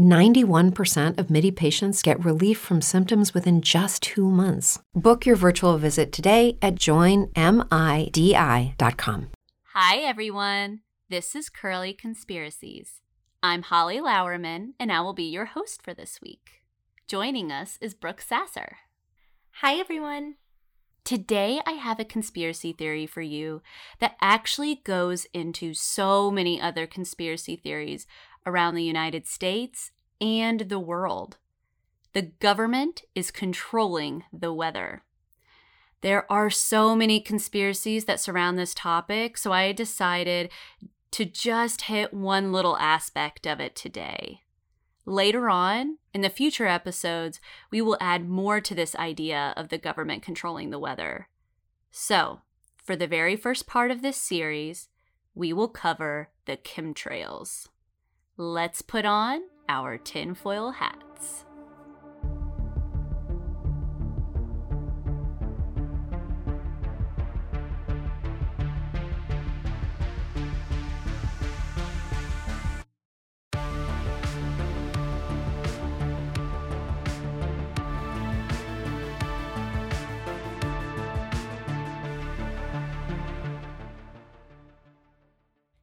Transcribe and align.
91% 0.00 1.18
of 1.18 1.30
MIDI 1.30 1.50
patients 1.50 2.02
get 2.02 2.24
relief 2.24 2.58
from 2.58 2.80
symptoms 2.80 3.34
within 3.34 3.60
just 3.60 4.02
two 4.02 4.30
months. 4.30 4.78
Book 4.94 5.26
your 5.26 5.36
virtual 5.36 5.76
visit 5.78 6.10
today 6.10 6.56
at 6.62 6.74
joinmidi.com. 6.76 7.30
Hi, 9.74 9.96
everyone. 9.98 10.80
This 11.08 11.34
is 11.34 11.48
Curly 11.48 11.92
Conspiracies. 11.92 13.00
I'm 13.42 13.62
Holly 13.62 13.98
Lauerman, 14.00 14.74
and 14.78 14.92
I 14.92 15.00
will 15.00 15.12
be 15.12 15.24
your 15.24 15.46
host 15.46 15.82
for 15.82 15.94
this 15.94 16.20
week. 16.22 16.62
Joining 17.06 17.50
us 17.50 17.78
is 17.80 17.94
Brooke 17.94 18.20
Sasser. 18.20 18.78
Hi, 19.62 19.74
everyone. 19.74 20.36
Today, 21.04 21.60
I 21.66 21.72
have 21.72 21.98
a 21.98 22.04
conspiracy 22.04 22.72
theory 22.72 23.06
for 23.06 23.22
you 23.22 23.62
that 23.98 24.16
actually 24.20 24.76
goes 24.84 25.26
into 25.32 25.74
so 25.74 26.30
many 26.30 26.60
other 26.60 26.86
conspiracy 26.86 27.56
theories 27.56 28.06
around 28.46 28.74
the 28.74 28.84
United 28.84 29.26
States 29.26 29.90
and 30.20 30.60
the 30.60 30.78
world. 30.78 31.38
The 32.12 32.22
government 32.22 33.02
is 33.14 33.30
controlling 33.30 34.24
the 34.32 34.52
weather. 34.52 35.02
There 36.00 36.30
are 36.32 36.50
so 36.50 36.96
many 36.96 37.20
conspiracies 37.20 38.06
that 38.06 38.20
surround 38.20 38.58
this 38.58 38.74
topic, 38.74 39.36
so 39.36 39.52
I 39.52 39.72
decided 39.72 40.50
to 41.12 41.24
just 41.24 41.82
hit 41.82 42.14
one 42.14 42.52
little 42.52 42.76
aspect 42.78 43.46
of 43.46 43.60
it 43.60 43.76
today. 43.76 44.40
Later 45.04 45.50
on, 45.50 45.98
in 46.14 46.20
the 46.20 46.30
future 46.30 46.66
episodes, 46.66 47.40
we 47.70 47.82
will 47.82 47.98
add 48.00 48.28
more 48.28 48.60
to 48.60 48.74
this 48.74 48.94
idea 48.96 49.52
of 49.56 49.68
the 49.68 49.78
government 49.78 50.22
controlling 50.22 50.70
the 50.70 50.78
weather. 50.78 51.28
So, 51.90 52.40
for 52.76 52.96
the 52.96 53.06
very 53.06 53.36
first 53.36 53.66
part 53.66 53.90
of 53.90 54.02
this 54.02 54.16
series, 54.16 54.88
we 55.34 55.52
will 55.52 55.68
cover 55.68 56.30
the 56.46 56.56
chemtrails. 56.56 57.68
Let's 58.42 58.80
put 58.80 59.04
on 59.04 59.42
our 59.68 59.98
tinfoil 59.98 60.70
hats. 60.70 61.44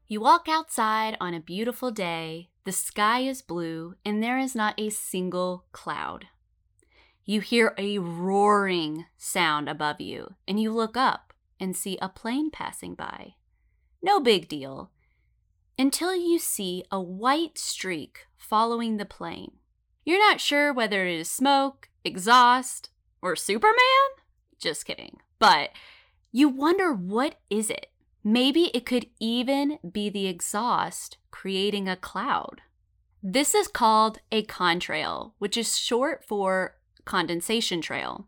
You 0.09 0.22
walk 0.22 0.47
outside 0.47 1.17
on 1.19 1.33
a 1.33 1.41
beautiful 1.41 1.91
day, 1.91 2.47
the 2.63 2.72
sky 2.72 3.19
is 3.23 3.41
blue, 3.41 3.95
and 4.05 4.23
there 4.23 4.38
is 4.38 4.55
not 4.55 4.80
a 4.80 4.89
single 4.89 5.66
cloud. 5.73 6.27
You 7.25 7.41
hear 7.41 7.73
a 7.77 7.97
roaring 7.97 9.03
sound 9.17 9.67
above 9.67 10.00
you, 10.00 10.35
and 10.47 10.61
you 10.61 10.72
look 10.72 10.95
up 10.95 11.33
and 11.59 11.75
see 11.75 11.97
a 12.02 12.08
plane 12.08 12.50
passing 12.52 12.95
by. 12.95 13.33
No 14.02 14.22
big 14.22 14.47
deal, 14.47 14.91
until 15.78 16.16
you 16.16 16.39
see 16.39 16.85
a 16.89 17.02
white 17.02 17.58
streak 17.58 18.28
following 18.38 18.95
the 18.95 19.05
plane. 19.05 19.58
You're 20.05 20.19
not 20.19 20.39
sure 20.39 20.72
whether 20.72 21.05
it 21.05 21.19
is 21.19 21.30
smoke, 21.30 21.90
exhaust, 22.06 22.91
or 23.22 23.35
Superman? 23.35 23.75
Just 24.57 24.85
kidding. 24.85 25.17
But 25.38 25.72
you 26.31 26.47
wonder 26.47 26.94
what 26.94 27.35
is 27.50 27.69
it? 27.69 27.88
Maybe 28.30 28.72
it 28.74 28.86
could 28.86 29.06
even 29.22 29.80
be 29.90 30.10
the 30.10 30.28
exhaust 30.28 31.16
creating 31.32 31.88
a 31.88 31.96
cloud. 31.96 32.60
This 33.24 33.56
is 33.56 33.70
called 33.70 34.20
a 34.34 34.44
contrail, 34.44 35.32
which 35.40 35.56
is 35.56 35.78
short 35.78 36.26
for 36.26 36.76
condensation 37.06 37.80
trail. 37.80 38.28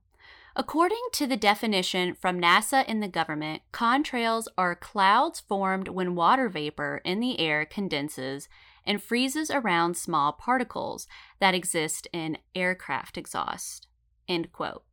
According 0.55 1.01
to 1.11 1.27
the 1.27 1.35
definition 1.35 2.15
from 2.15 2.39
NASA 2.39 2.85
and 2.87 3.03
the 3.03 3.09
government, 3.09 3.61
contrails 3.73 4.45
are 4.57 4.73
clouds 4.73 5.41
formed 5.41 5.89
when 5.89 6.15
water 6.15 6.47
vapor 6.47 7.01
in 7.03 7.19
the 7.19 7.37
air 7.37 7.65
condenses 7.65 8.47
and 8.85 9.03
freezes 9.03 9.51
around 9.51 9.97
small 9.97 10.31
particles 10.31 11.07
that 11.41 11.53
exist 11.53 12.07
in 12.13 12.37
aircraft 12.55 13.17
exhaust. 13.17 13.87
End 14.29 14.53
quote. 14.53 14.85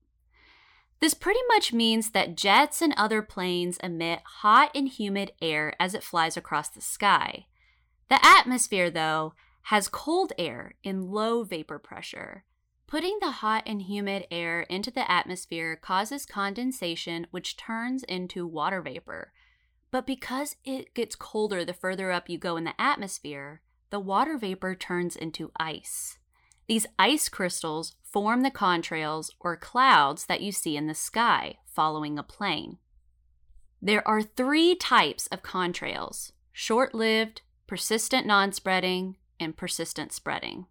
This 1.00 1.14
pretty 1.14 1.40
much 1.48 1.72
means 1.72 2.10
that 2.10 2.36
jets 2.36 2.80
and 2.80 2.94
other 2.96 3.20
planes 3.22 3.76
emit 3.82 4.20
hot 4.40 4.70
and 4.74 4.88
humid 4.88 5.32
air 5.42 5.74
as 5.78 5.94
it 5.94 6.02
flies 6.02 6.36
across 6.36 6.68
the 6.68 6.80
sky. 6.80 7.46
The 8.08 8.24
atmosphere, 8.24 8.90
though, 8.90 9.34
has 9.64 9.88
cold 9.88 10.32
air 10.38 10.74
in 10.82 11.10
low 11.10 11.42
vapor 11.42 11.78
pressure. 11.78 12.44
Putting 12.86 13.18
the 13.20 13.32
hot 13.32 13.64
and 13.66 13.82
humid 13.82 14.26
air 14.30 14.62
into 14.62 14.92
the 14.92 15.10
atmosphere 15.10 15.74
causes 15.74 16.24
condensation, 16.24 17.26
which 17.32 17.56
turns 17.56 18.04
into 18.04 18.46
water 18.46 18.80
vapor. 18.80 19.32
But 19.90 20.06
because 20.06 20.56
it 20.64 20.94
gets 20.94 21.16
colder 21.16 21.64
the 21.64 21.74
further 21.74 22.12
up 22.12 22.28
you 22.28 22.38
go 22.38 22.56
in 22.56 22.64
the 22.64 22.80
atmosphere, 22.80 23.60
the 23.90 23.98
water 23.98 24.38
vapor 24.38 24.74
turns 24.76 25.16
into 25.16 25.50
ice. 25.58 26.18
These 26.69 26.87
ice 26.99 27.28
crystals 27.28 27.94
form 28.03 28.43
the 28.43 28.50
contrails 28.50 29.31
or 29.41 29.56
clouds 29.56 30.27
that 30.27 30.41
you 30.41 30.53
see 30.53 30.77
in 30.77 30.87
the 30.87 30.94
sky 30.94 31.59
following 31.66 32.19
a 32.19 32.22
plane. 32.22 32.78
There 33.81 34.06
are 34.09 34.22
three 34.22 34.75
types 34.75 35.26
of 35.28 35.43
contrails 35.43 36.32
short 36.53 36.94
lived, 36.94 37.43
persistent 37.66 38.26
non 38.26 38.53
spreading, 38.53 39.16
and 39.38 39.56
persistent 39.56 40.12
spreading. 40.12 40.66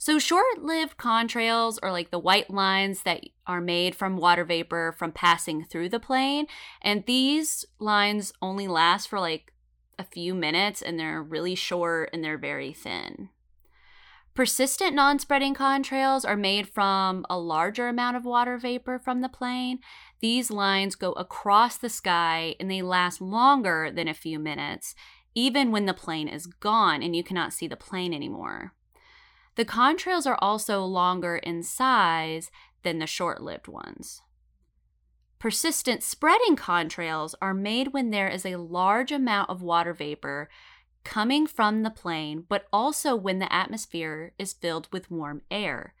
So, 0.00 0.20
short 0.20 0.62
lived 0.62 0.96
contrails 0.96 1.78
are 1.82 1.90
like 1.90 2.12
the 2.12 2.20
white 2.20 2.50
lines 2.50 3.02
that 3.02 3.24
are 3.46 3.60
made 3.60 3.96
from 3.96 4.16
water 4.16 4.44
vapor 4.44 4.94
from 4.96 5.10
passing 5.10 5.64
through 5.64 5.88
the 5.88 5.98
plane. 5.98 6.46
And 6.80 7.04
these 7.06 7.64
lines 7.80 8.32
only 8.40 8.68
last 8.68 9.08
for 9.08 9.18
like 9.18 9.52
a 9.98 10.04
few 10.04 10.34
minutes 10.34 10.80
and 10.80 11.00
they're 11.00 11.20
really 11.20 11.56
short 11.56 12.10
and 12.12 12.22
they're 12.22 12.38
very 12.38 12.72
thin. 12.72 13.30
Persistent 14.38 14.94
non 14.94 15.18
spreading 15.18 15.52
contrails 15.52 16.24
are 16.24 16.36
made 16.36 16.68
from 16.68 17.26
a 17.28 17.36
larger 17.36 17.88
amount 17.88 18.16
of 18.16 18.24
water 18.24 18.56
vapor 18.56 18.96
from 18.96 19.20
the 19.20 19.28
plane. 19.28 19.80
These 20.20 20.48
lines 20.48 20.94
go 20.94 21.10
across 21.14 21.76
the 21.76 21.88
sky 21.88 22.54
and 22.60 22.70
they 22.70 22.80
last 22.80 23.20
longer 23.20 23.90
than 23.92 24.06
a 24.06 24.14
few 24.14 24.38
minutes, 24.38 24.94
even 25.34 25.72
when 25.72 25.86
the 25.86 25.92
plane 25.92 26.28
is 26.28 26.46
gone 26.46 27.02
and 27.02 27.16
you 27.16 27.24
cannot 27.24 27.52
see 27.52 27.66
the 27.66 27.74
plane 27.74 28.14
anymore. 28.14 28.74
The 29.56 29.64
contrails 29.64 30.24
are 30.24 30.38
also 30.40 30.84
longer 30.84 31.38
in 31.38 31.64
size 31.64 32.52
than 32.84 33.00
the 33.00 33.08
short 33.08 33.42
lived 33.42 33.66
ones. 33.66 34.22
Persistent 35.40 36.04
spreading 36.04 36.54
contrails 36.54 37.34
are 37.42 37.54
made 37.54 37.92
when 37.92 38.10
there 38.10 38.28
is 38.28 38.46
a 38.46 38.54
large 38.54 39.10
amount 39.10 39.50
of 39.50 39.62
water 39.62 39.92
vapor 39.92 40.48
coming 41.04 41.46
from 41.46 41.82
the 41.82 41.90
plane, 41.90 42.44
but 42.48 42.66
also 42.72 43.16
when 43.16 43.38
the 43.38 43.52
atmosphere 43.52 44.32
is 44.38 44.52
filled 44.52 44.88
with 44.92 45.10
warm 45.10 45.42
air. 45.50 45.94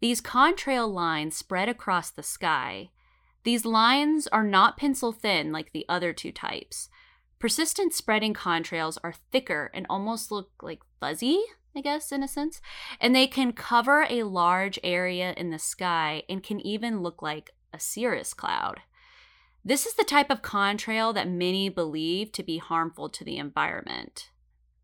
These 0.00 0.20
contrail 0.20 0.92
lines 0.92 1.36
spread 1.36 1.68
across 1.68 2.10
the 2.10 2.22
sky. 2.22 2.90
These 3.44 3.64
lines 3.64 4.26
are 4.28 4.44
not 4.44 4.76
pencil 4.76 5.12
thin 5.12 5.52
like 5.52 5.72
the 5.72 5.86
other 5.88 6.12
two 6.12 6.32
types. 6.32 6.88
Persistent 7.38 7.94
spreading 7.94 8.34
contrails 8.34 8.98
are 9.04 9.14
thicker 9.30 9.70
and 9.72 9.86
almost 9.88 10.30
look 10.30 10.50
like 10.62 10.80
fuzzy, 11.00 11.40
I 11.74 11.80
guess, 11.80 12.10
in 12.10 12.22
a 12.22 12.28
sense, 12.28 12.60
and 13.00 13.14
they 13.14 13.28
can 13.28 13.52
cover 13.52 14.06
a 14.10 14.24
large 14.24 14.78
area 14.82 15.34
in 15.36 15.50
the 15.50 15.58
sky 15.58 16.24
and 16.28 16.42
can 16.42 16.60
even 16.60 17.00
look 17.00 17.22
like 17.22 17.50
a 17.72 17.78
cirrus 17.78 18.34
cloud. 18.34 18.80
This 19.64 19.86
is 19.86 19.94
the 19.94 20.04
type 20.04 20.30
of 20.30 20.42
contrail 20.42 21.12
that 21.14 21.28
many 21.28 21.68
believe 21.68 22.32
to 22.32 22.42
be 22.42 22.58
harmful 22.58 23.08
to 23.10 23.24
the 23.24 23.36
environment. 23.36 24.30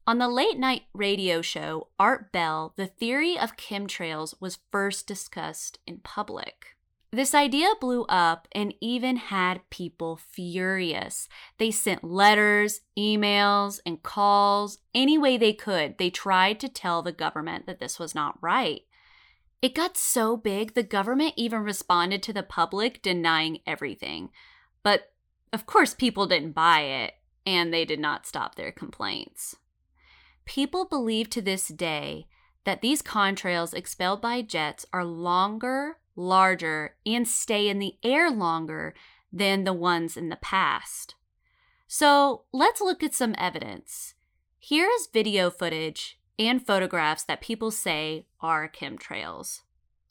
On 0.07 0.19
the 0.19 0.29
late 0.29 0.59
night 0.59 0.83
radio 0.93 1.43
show 1.43 1.89
Art 1.99 2.31
Bell, 2.33 2.73
the 2.77 2.87
theory 2.87 3.39
of 3.39 3.57
chemtrails 3.57 4.35
was 4.41 4.59
first 4.71 5.07
discussed 5.07 5.79
in 5.87 5.99
public. 5.99 6.77
This 7.15 7.33
idea 7.33 7.69
blew 7.81 8.03
up 8.09 8.49
and 8.51 8.75
even 8.81 9.15
had 9.15 9.71
people 9.71 10.17
furious. 10.17 11.29
They 11.59 11.71
sent 11.71 12.03
letters, 12.03 12.81
emails, 12.99 13.79
and 13.87 14.03
calls 14.03 14.79
any 14.93 15.17
way 15.17 15.37
they 15.37 15.53
could. 15.53 15.99
They 15.99 16.11
tried 16.11 16.59
to 16.59 16.69
tell 16.69 17.03
the 17.03 17.13
government 17.13 17.67
that 17.67 17.79
this 17.79 18.01
was 18.01 18.17
not 18.17 18.43
right. 18.43 18.81
It 19.63 19.77
got 19.77 19.97
so 19.97 20.37
big, 20.37 20.75
the 20.75 20.83
government 20.83 21.35
even 21.37 21.61
responded 21.61 22.21
to 22.25 22.33
the 22.33 22.43
public 22.43 23.01
denying 23.01 23.61
everything. 23.65 24.31
But 24.83 25.13
of 25.53 25.67
course, 25.67 25.95
people 25.95 26.27
didn't 26.27 26.51
buy 26.51 26.81
it, 26.81 27.13
and 27.47 27.73
they 27.73 27.85
did 27.85 28.01
not 28.01 28.27
stop 28.27 28.57
their 28.57 28.73
complaints. 28.73 29.55
People 30.47 30.85
believe 30.85 31.31
to 31.31 31.41
this 31.41 31.69
day 31.69 32.27
that 32.65 32.81
these 32.81 33.03
contrails 33.03 33.73
expelled 33.73 34.21
by 34.21 34.43
jets 34.43 34.85
are 34.93 35.05
longer, 35.05 35.99
larger, 36.17 36.97
and 37.05 37.27
stay 37.27 37.69
in 37.69 37.79
the 37.79 37.97
air 38.03 38.31
longer 38.31 38.95
than 39.33 39.65
the 39.65 39.73
ones 39.73 40.17
in 40.17 40.29
the 40.29 40.37
past. 40.37 41.15
So 41.87 42.45
let's 42.53 42.81
look 42.81 43.03
at 43.03 43.15
some 43.15 43.35
evidence. 43.37 44.15
Here 44.59 44.89
is 44.89 45.09
video 45.13 45.51
footage 45.51 46.19
and 46.39 46.67
photographs 46.67 47.25
that 47.25 47.41
people 47.41 47.71
say 47.71 48.27
are 48.41 48.69
chemtrails. 48.69 49.61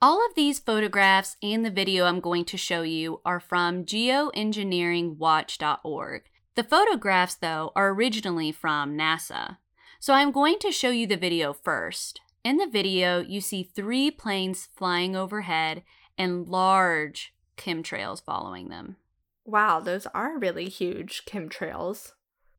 All 0.01 0.25
of 0.25 0.35
these 0.35 0.59
photographs 0.59 1.37
and 1.41 1.65
the 1.65 1.71
video 1.71 2.05
I'm 2.05 2.19
going 2.19 2.45
to 2.45 2.57
show 2.57 2.81
you 2.81 3.21
are 3.25 3.39
from 3.39 3.85
geoengineeringwatch.org. 3.85 6.23
The 6.55 6.63
photographs, 6.63 7.35
though, 7.35 7.71
are 7.75 7.89
originally 7.89 8.51
from 8.51 8.97
NASA. 8.97 9.57
So 9.99 10.13
I'm 10.13 10.31
going 10.31 10.59
to 10.59 10.71
show 10.71 10.89
you 10.89 11.07
the 11.07 11.17
video 11.17 11.53
first. 11.53 12.21
In 12.43 12.57
the 12.57 12.67
video, 12.67 13.21
you 13.21 13.39
see 13.39 13.63
three 13.63 14.11
planes 14.11 14.67
flying 14.75 15.15
overhead 15.15 15.83
and 16.17 16.47
large 16.47 17.33
chemtrails 17.57 18.23
following 18.23 18.69
them. 18.69 18.97
Wow, 19.45 19.79
those 19.79 20.05
are 20.07 20.37
really 20.37 20.69
huge 20.69 21.23
chemtrails. 21.25 22.11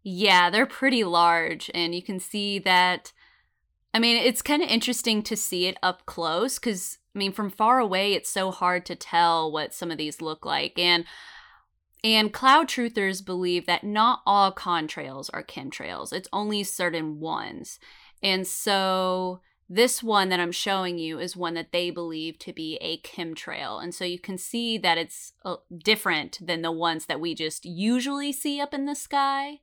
Yeah, 0.02 0.50
they're 0.50 0.66
pretty 0.66 1.04
large, 1.04 1.70
and 1.74 1.94
you 1.94 2.02
can 2.02 2.18
see 2.18 2.58
that. 2.60 3.12
I 3.92 3.98
mean, 3.98 4.16
it's 4.16 4.42
kind 4.42 4.62
of 4.62 4.68
interesting 4.68 5.22
to 5.22 5.36
see 5.36 5.66
it 5.66 5.76
up 5.82 6.04
close 6.06 6.58
because, 6.58 6.98
I 7.14 7.18
mean, 7.18 7.32
from 7.32 7.50
far 7.50 7.78
away, 7.78 8.12
it's 8.12 8.30
so 8.30 8.50
hard 8.50 8.84
to 8.86 8.96
tell 8.96 9.52
what 9.52 9.72
some 9.72 9.90
of 9.90 9.98
these 9.98 10.20
look 10.20 10.44
like. 10.44 10.78
And 10.78 11.04
and 12.02 12.34
cloud 12.34 12.68
truthers 12.68 13.24
believe 13.24 13.64
that 13.64 13.82
not 13.82 14.20
all 14.26 14.52
contrails 14.52 15.30
are 15.32 15.42
chemtrails, 15.42 16.12
it's 16.12 16.28
only 16.32 16.64
certain 16.64 17.18
ones. 17.18 17.78
And 18.22 18.46
so 18.46 19.40
this 19.68 20.02
one 20.02 20.28
that 20.28 20.40
I'm 20.40 20.52
showing 20.52 20.98
you 20.98 21.18
is 21.18 21.36
one 21.36 21.54
that 21.54 21.72
they 21.72 21.90
believe 21.90 22.38
to 22.40 22.52
be 22.52 22.76
a 22.80 22.98
chemtrail. 22.98 23.82
And 23.82 23.94
so 23.94 24.04
you 24.04 24.18
can 24.18 24.36
see 24.36 24.76
that 24.78 24.98
it's 24.98 25.32
uh, 25.44 25.56
different 25.82 26.38
than 26.46 26.62
the 26.62 26.72
ones 26.72 27.06
that 27.06 27.20
we 27.20 27.34
just 27.34 27.64
usually 27.64 28.32
see 28.32 28.60
up 28.60 28.74
in 28.74 28.84
the 28.84 28.94
sky. 28.94 29.60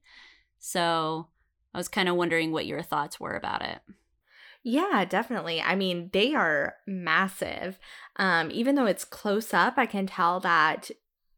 So 0.58 1.28
I 1.74 1.78
was 1.78 1.88
kind 1.88 2.10
of 2.10 2.16
wondering 2.16 2.52
what 2.52 2.66
your 2.66 2.82
thoughts 2.82 3.20
were 3.20 3.36
about 3.36 3.64
it. 3.64 3.80
Yeah, 4.64 5.06
definitely. 5.06 5.62
I 5.62 5.76
mean, 5.76 6.10
they 6.14 6.36
are 6.36 6.76
massive. 6.86 7.80
Um, 8.18 8.52
even 8.52 8.76
though 8.76 8.86
it's 8.86 9.06
close 9.06 9.54
up, 9.54 9.76
I 9.78 9.86
can 9.86 10.06
tell 10.06 10.40
that 10.42 10.92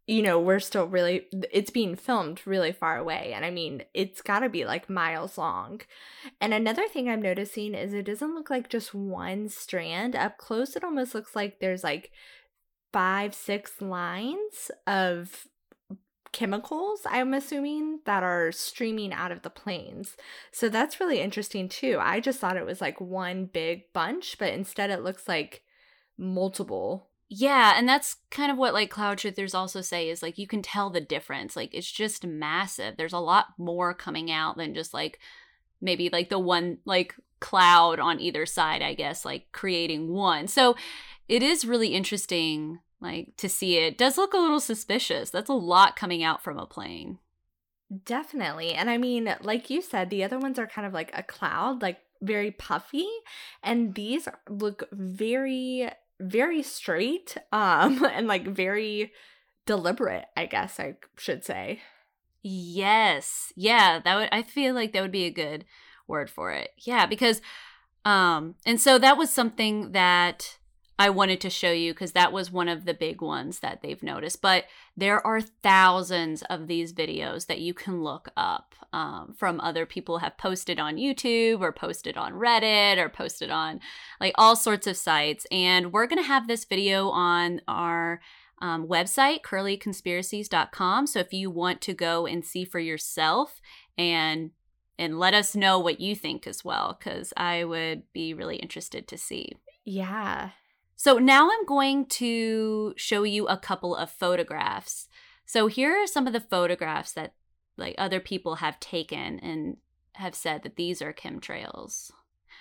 you 0.05 0.21
know, 0.21 0.39
we're 0.39 0.59
still 0.59 0.85
really, 0.85 1.27
it's 1.51 1.69
being 1.69 1.95
filmed 1.95 2.41
really 2.45 2.73
far 2.73 2.97
away. 2.97 3.31
And 3.33 3.45
I 3.45 3.51
mean, 3.51 3.83
it's 3.93 4.21
got 4.21 4.39
to 4.39 4.49
be 4.49 4.65
like 4.65 4.89
miles 4.89 5.37
long. 5.37 5.81
And 6.41 6.53
another 6.53 6.87
thing 6.87 7.09
I'm 7.09 7.21
noticing 7.21 7.73
is 7.73 7.93
it 7.93 8.05
doesn't 8.05 8.35
look 8.35 8.49
like 8.49 8.69
just 8.69 8.93
one 8.93 9.47
strand. 9.47 10.15
Up 10.15 10.37
close, 10.37 10.75
it 10.75 10.83
almost 10.83 11.15
looks 11.15 11.35
like 11.35 11.59
there's 11.59 11.83
like 11.83 12.11
five, 12.91 13.33
six 13.33 13.81
lines 13.81 14.69
of 14.85 15.47
chemicals, 16.33 17.01
I'm 17.05 17.33
assuming, 17.33 17.99
that 18.05 18.23
are 18.23 18.51
streaming 18.51 19.13
out 19.13 19.31
of 19.31 19.43
the 19.43 19.49
planes. 19.49 20.17
So 20.51 20.67
that's 20.67 20.99
really 20.99 21.21
interesting 21.21 21.69
too. 21.69 21.97
I 22.01 22.19
just 22.19 22.39
thought 22.39 22.57
it 22.57 22.65
was 22.65 22.81
like 22.81 22.99
one 22.99 23.45
big 23.45 23.93
bunch, 23.93 24.37
but 24.37 24.51
instead 24.51 24.89
it 24.89 25.03
looks 25.03 25.27
like 25.29 25.61
multiple 26.17 27.07
yeah, 27.29 27.73
and 27.75 27.87
that's 27.87 28.17
kind 28.29 28.51
of 28.51 28.57
what 28.57 28.73
like 28.73 28.89
cloud 28.89 29.17
truthers 29.17 29.55
also 29.55 29.81
say 29.81 30.09
is 30.09 30.21
like 30.21 30.37
you 30.37 30.47
can 30.47 30.61
tell 30.61 30.89
the 30.89 31.01
difference. 31.01 31.55
Like 31.55 31.73
it's 31.73 31.91
just 31.91 32.25
massive. 32.25 32.95
There's 32.97 33.13
a 33.13 33.19
lot 33.19 33.47
more 33.57 33.93
coming 33.93 34.29
out 34.29 34.57
than 34.57 34.73
just 34.73 34.93
like 34.93 35.19
maybe 35.81 36.09
like 36.09 36.29
the 36.29 36.39
one 36.39 36.77
like 36.85 37.15
cloud 37.39 37.99
on 37.99 38.19
either 38.19 38.45
side, 38.45 38.81
I 38.81 38.93
guess, 38.93 39.25
like 39.25 39.51
creating 39.51 40.13
one. 40.13 40.47
So 40.47 40.75
it 41.27 41.41
is 41.43 41.65
really 41.65 41.89
interesting 41.89 42.79
like 43.01 43.35
to 43.37 43.49
see 43.49 43.77
it. 43.77 43.83
it 43.83 43.97
does 43.97 44.17
look 44.17 44.33
a 44.33 44.37
little 44.37 44.61
suspicious. 44.61 45.29
That's 45.29 45.49
a 45.49 45.53
lot 45.53 45.95
coming 45.95 46.23
out 46.23 46.41
from 46.41 46.57
a 46.57 46.65
plane. 46.65 47.19
Definitely. 48.05 48.73
And 48.73 48.89
I 48.89 48.97
mean, 48.97 49.35
like 49.41 49.69
you 49.69 49.81
said, 49.81 50.09
the 50.09 50.23
other 50.23 50.39
ones 50.39 50.57
are 50.57 50.67
kind 50.67 50.87
of 50.87 50.93
like 50.93 51.11
a 51.13 51.21
cloud, 51.21 51.81
like 51.81 51.99
very 52.21 52.51
puffy, 52.51 53.07
and 53.61 53.93
these 53.93 54.27
look 54.49 54.83
very 54.91 55.89
very 56.19 56.61
straight 56.63 57.37
um 57.51 58.05
and 58.11 58.27
like 58.27 58.47
very 58.47 59.11
deliberate, 59.65 60.25
I 60.35 60.45
guess 60.45 60.79
I 60.79 60.95
should 61.17 61.43
say. 61.43 61.81
Yes. 62.41 63.53
Yeah, 63.55 63.99
that 64.03 64.15
would 64.15 64.29
I 64.31 64.43
feel 64.43 64.75
like 64.75 64.93
that 64.93 65.01
would 65.01 65.11
be 65.11 65.25
a 65.25 65.31
good 65.31 65.65
word 66.07 66.29
for 66.29 66.51
it. 66.51 66.71
Yeah, 66.77 67.05
because 67.05 67.41
um 68.05 68.55
and 68.65 68.79
so 68.79 68.97
that 68.99 69.17
was 69.17 69.29
something 69.29 69.93
that 69.93 70.57
I 70.99 71.09
wanted 71.09 71.41
to 71.41 71.49
show 71.49 71.71
you 71.71 71.93
because 71.93 72.11
that 72.11 72.31
was 72.31 72.51
one 72.51 72.69
of 72.69 72.85
the 72.85 72.93
big 72.93 73.21
ones 73.21 73.59
that 73.59 73.81
they've 73.81 74.03
noticed. 74.03 74.41
But 74.41 74.65
there 74.95 75.25
are 75.25 75.41
thousands 75.41 76.43
of 76.43 76.67
these 76.67 76.93
videos 76.93 77.47
that 77.47 77.59
you 77.59 77.73
can 77.73 78.03
look 78.03 78.29
up 78.37 78.75
um, 78.93 79.33
from 79.35 79.59
other 79.59 79.87
people 79.87 80.19
have 80.19 80.37
posted 80.37 80.79
on 80.79 80.97
YouTube 80.97 81.61
or 81.61 81.71
posted 81.71 82.15
on 82.15 82.33
Reddit 82.33 82.97
or 82.97 83.09
posted 83.09 83.49
on 83.49 83.79
like 84.21 84.35
all 84.37 84.55
sorts 84.55 84.85
of 84.85 84.95
sites. 84.95 85.47
And 85.51 85.91
we're 85.91 86.07
going 86.07 86.21
to 86.21 86.27
have 86.27 86.47
this 86.47 86.63
video 86.63 87.09
on 87.09 87.61
our 87.67 88.21
um, 88.61 88.87
website, 88.87 89.41
curlyconspiracies.com. 89.41 91.07
So 91.07 91.19
if 91.19 91.33
you 91.33 91.49
want 91.49 91.81
to 91.81 91.93
go 91.93 92.27
and 92.27 92.45
see 92.45 92.65
for 92.65 92.79
yourself 92.79 93.59
and 93.97 94.51
and 94.99 95.17
let 95.17 95.33
us 95.33 95.55
know 95.55 95.79
what 95.79 95.99
you 95.99 96.15
think 96.15 96.45
as 96.45 96.63
well, 96.63 96.95
because 96.97 97.33
I 97.35 97.63
would 97.63 98.03
be 98.13 98.35
really 98.35 98.57
interested 98.57 99.07
to 99.07 99.17
see. 99.17 99.53
Yeah. 99.83 100.51
So 100.95 101.17
now 101.17 101.49
I'm 101.51 101.65
going 101.65 102.05
to 102.07 102.93
show 102.97 103.23
you 103.23 103.47
a 103.47 103.57
couple 103.57 103.95
of 103.95 104.09
photographs. 104.09 105.07
So 105.45 105.67
here 105.67 105.91
are 105.91 106.07
some 106.07 106.27
of 106.27 106.33
the 106.33 106.39
photographs 106.39 107.11
that 107.13 107.33
like 107.77 107.95
other 107.97 108.19
people 108.19 108.55
have 108.55 108.79
taken 108.79 109.39
and 109.39 109.77
have 110.13 110.35
said 110.35 110.63
that 110.63 110.75
these 110.75 111.01
are 111.01 111.13
chemtrails. 111.13 112.11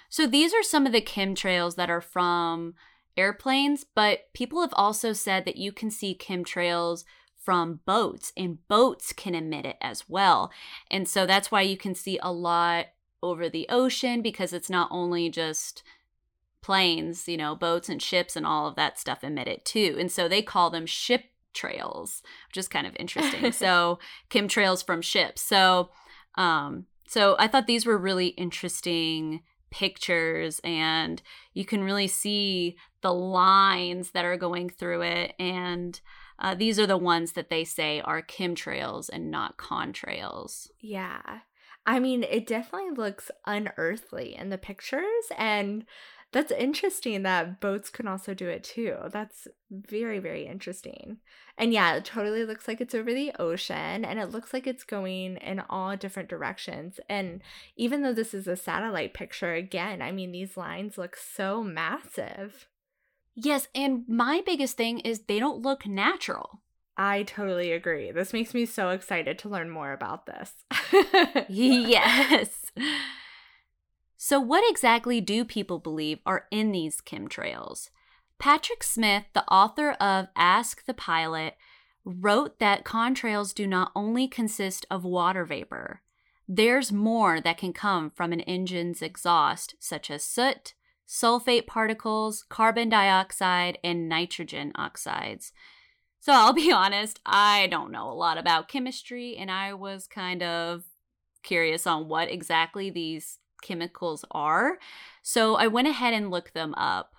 So 0.08 0.26
these 0.26 0.54
are 0.54 0.62
some 0.62 0.86
of 0.86 0.92
the 0.92 1.02
chemtrails 1.02 1.76
that 1.76 1.90
are 1.90 2.00
from 2.00 2.74
airplanes, 3.16 3.84
but 3.94 4.32
people 4.32 4.60
have 4.62 4.74
also 4.74 5.12
said 5.12 5.44
that 5.44 5.56
you 5.56 5.72
can 5.72 5.90
see 5.90 6.16
chemtrails 6.18 7.04
from 7.36 7.80
boats 7.84 8.32
and 8.36 8.66
boats 8.68 9.12
can 9.12 9.34
emit 9.34 9.66
it 9.66 9.76
as 9.80 10.08
well. 10.08 10.50
And 10.90 11.08
so 11.08 11.26
that's 11.26 11.50
why 11.50 11.62
you 11.62 11.76
can 11.76 11.94
see 11.94 12.18
a 12.22 12.32
lot 12.32 12.86
over 13.22 13.48
the 13.48 13.66
ocean 13.68 14.22
because 14.22 14.52
it's 14.52 14.70
not 14.70 14.88
only 14.90 15.28
just 15.28 15.82
planes, 16.62 17.28
you 17.28 17.36
know, 17.36 17.54
boats 17.54 17.88
and 17.88 18.00
ships 18.00 18.36
and 18.36 18.46
all 18.46 18.66
of 18.66 18.76
that 18.76 18.98
stuff 18.98 19.24
emit 19.24 19.48
it 19.48 19.64
too. 19.64 19.96
And 19.98 20.10
so 20.10 20.28
they 20.28 20.42
call 20.42 20.70
them 20.70 20.86
ship 20.86 21.24
trails, 21.52 22.22
which 22.48 22.56
is 22.56 22.68
kind 22.68 22.86
of 22.86 22.96
interesting. 22.98 23.52
so 23.52 23.98
chemtrails 24.30 24.84
from 24.84 25.02
ships. 25.02 25.42
So 25.42 25.90
um 26.36 26.86
so 27.06 27.36
I 27.38 27.46
thought 27.48 27.66
these 27.66 27.84
were 27.84 27.98
really 27.98 28.28
interesting 28.28 29.42
pictures 29.70 30.60
and 30.64 31.20
you 31.52 31.64
can 31.64 31.82
really 31.82 32.08
see 32.08 32.76
the 33.02 33.12
lines 33.12 34.12
that 34.12 34.24
are 34.24 34.36
going 34.36 34.70
through 34.70 35.02
it 35.02 35.34
and 35.38 36.00
uh, 36.38 36.54
these 36.56 36.78
are 36.78 36.86
the 36.86 36.96
ones 36.96 37.32
that 37.32 37.50
they 37.50 37.62
say 37.62 38.00
are 38.00 38.20
chemtrails 38.20 39.08
and 39.08 39.30
not 39.30 39.56
contrails. 39.56 40.68
Yeah. 40.80 41.40
I 41.86 42.00
mean, 42.00 42.24
it 42.24 42.46
definitely 42.46 42.90
looks 42.96 43.30
unearthly 43.46 44.34
in 44.34 44.50
the 44.50 44.58
pictures. 44.58 45.24
And 45.38 45.84
that's 46.32 46.50
interesting 46.50 47.22
that 47.22 47.60
boats 47.60 47.90
can 47.90 48.08
also 48.08 48.32
do 48.32 48.48
it 48.48 48.64
too. 48.64 48.96
That's 49.10 49.46
very, 49.70 50.18
very 50.18 50.46
interesting. 50.46 51.18
And 51.58 51.72
yeah, 51.72 51.94
it 51.94 52.06
totally 52.06 52.44
looks 52.44 52.66
like 52.66 52.80
it's 52.80 52.94
over 52.94 53.12
the 53.12 53.32
ocean 53.38 54.04
and 54.04 54.18
it 54.18 54.30
looks 54.30 54.54
like 54.54 54.66
it's 54.66 54.84
going 54.84 55.36
in 55.36 55.60
all 55.68 55.94
different 55.96 56.30
directions. 56.30 56.98
And 57.08 57.42
even 57.76 58.02
though 58.02 58.14
this 58.14 58.32
is 58.32 58.48
a 58.48 58.56
satellite 58.56 59.12
picture, 59.12 59.52
again, 59.52 60.00
I 60.00 60.10
mean, 60.10 60.32
these 60.32 60.56
lines 60.56 60.96
look 60.96 61.16
so 61.16 61.62
massive. 61.62 62.66
Yes, 63.34 63.68
and 63.74 64.04
my 64.08 64.42
biggest 64.44 64.76
thing 64.76 65.00
is 65.00 65.20
they 65.20 65.38
don't 65.38 65.62
look 65.62 65.86
natural. 65.86 66.60
I 66.96 67.22
totally 67.22 67.72
agree. 67.72 68.10
This 68.10 68.32
makes 68.32 68.54
me 68.54 68.66
so 68.66 68.90
excited 68.90 69.38
to 69.40 69.48
learn 69.48 69.70
more 69.70 69.92
about 69.92 70.26
this. 70.26 70.52
yes. 71.48 72.72
So, 74.24 74.38
what 74.38 74.62
exactly 74.70 75.20
do 75.20 75.44
people 75.44 75.80
believe 75.80 76.20
are 76.24 76.46
in 76.52 76.70
these 76.70 77.00
chemtrails? 77.00 77.90
Patrick 78.38 78.84
Smith, 78.84 79.24
the 79.32 79.44
author 79.48 79.90
of 80.00 80.28
Ask 80.36 80.86
the 80.86 80.94
Pilot, 80.94 81.56
wrote 82.04 82.60
that 82.60 82.84
contrails 82.84 83.52
do 83.52 83.66
not 83.66 83.90
only 83.96 84.28
consist 84.28 84.86
of 84.88 85.02
water 85.02 85.44
vapor, 85.44 86.02
there's 86.46 86.92
more 86.92 87.40
that 87.40 87.58
can 87.58 87.72
come 87.72 88.10
from 88.10 88.32
an 88.32 88.42
engine's 88.42 89.02
exhaust, 89.02 89.74
such 89.80 90.08
as 90.08 90.22
soot, 90.22 90.74
sulfate 91.04 91.66
particles, 91.66 92.44
carbon 92.48 92.88
dioxide, 92.88 93.76
and 93.82 94.08
nitrogen 94.08 94.70
oxides. 94.76 95.52
So 96.20 96.32
I'll 96.32 96.52
be 96.52 96.70
honest, 96.72 97.18
I 97.26 97.66
don't 97.66 97.90
know 97.90 98.08
a 98.08 98.14
lot 98.14 98.38
about 98.38 98.68
chemistry, 98.68 99.36
and 99.36 99.50
I 99.50 99.74
was 99.74 100.06
kind 100.06 100.44
of 100.44 100.84
curious 101.42 101.88
on 101.88 102.06
what 102.06 102.30
exactly 102.30 102.88
these 102.88 103.40
chemicals 103.62 104.24
are. 104.30 104.78
So 105.22 105.54
I 105.54 105.68
went 105.68 105.88
ahead 105.88 106.12
and 106.12 106.30
looked 106.30 106.52
them 106.52 106.74
up. 106.74 107.14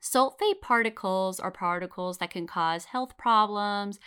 Sulfate 0.00 0.60
particles 0.62 1.40
are 1.40 1.50
particles 1.50 2.18
that 2.18 2.30
can 2.30 2.46
cause 2.46 2.86
health 2.86 3.16
problems, 3.16 3.98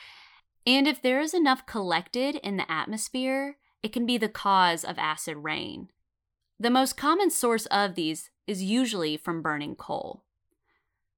and 0.65 0.87
if 0.87 1.01
there 1.01 1.19
is 1.19 1.33
enough 1.33 1.65
collected 1.65 2.35
in 2.37 2.57
the 2.57 2.71
atmosphere, 2.71 3.57
it 3.83 3.91
can 3.91 4.05
be 4.05 4.17
the 4.17 4.29
cause 4.29 4.83
of 4.83 4.97
acid 4.97 5.37
rain. 5.37 5.89
The 6.59 6.69
most 6.69 6.95
common 6.95 7.29
source 7.29 7.65
of 7.67 7.95
these 7.95 8.29
is 8.47 8.63
usually 8.63 9.17
from 9.17 9.41
burning 9.41 9.75
coal. 9.75 10.23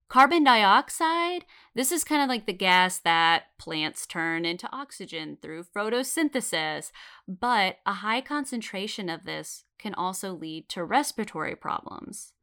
Carbon 0.07 0.43
dioxide, 0.43 1.45
this 1.73 1.91
is 1.91 2.03
kind 2.03 2.21
of 2.21 2.29
like 2.29 2.45
the 2.45 2.53
gas 2.53 2.99
that 2.99 3.57
plants 3.57 4.05
turn 4.05 4.45
into 4.45 4.71
oxygen 4.71 5.37
through 5.41 5.65
photosynthesis, 5.75 6.91
but 7.27 7.77
a 7.85 7.93
high 7.93 8.21
concentration 8.21 9.09
of 9.09 9.25
this 9.25 9.64
can 9.77 9.93
also 9.93 10.33
lead 10.33 10.69
to 10.69 10.83
respiratory 10.83 11.55
problems. 11.55 12.33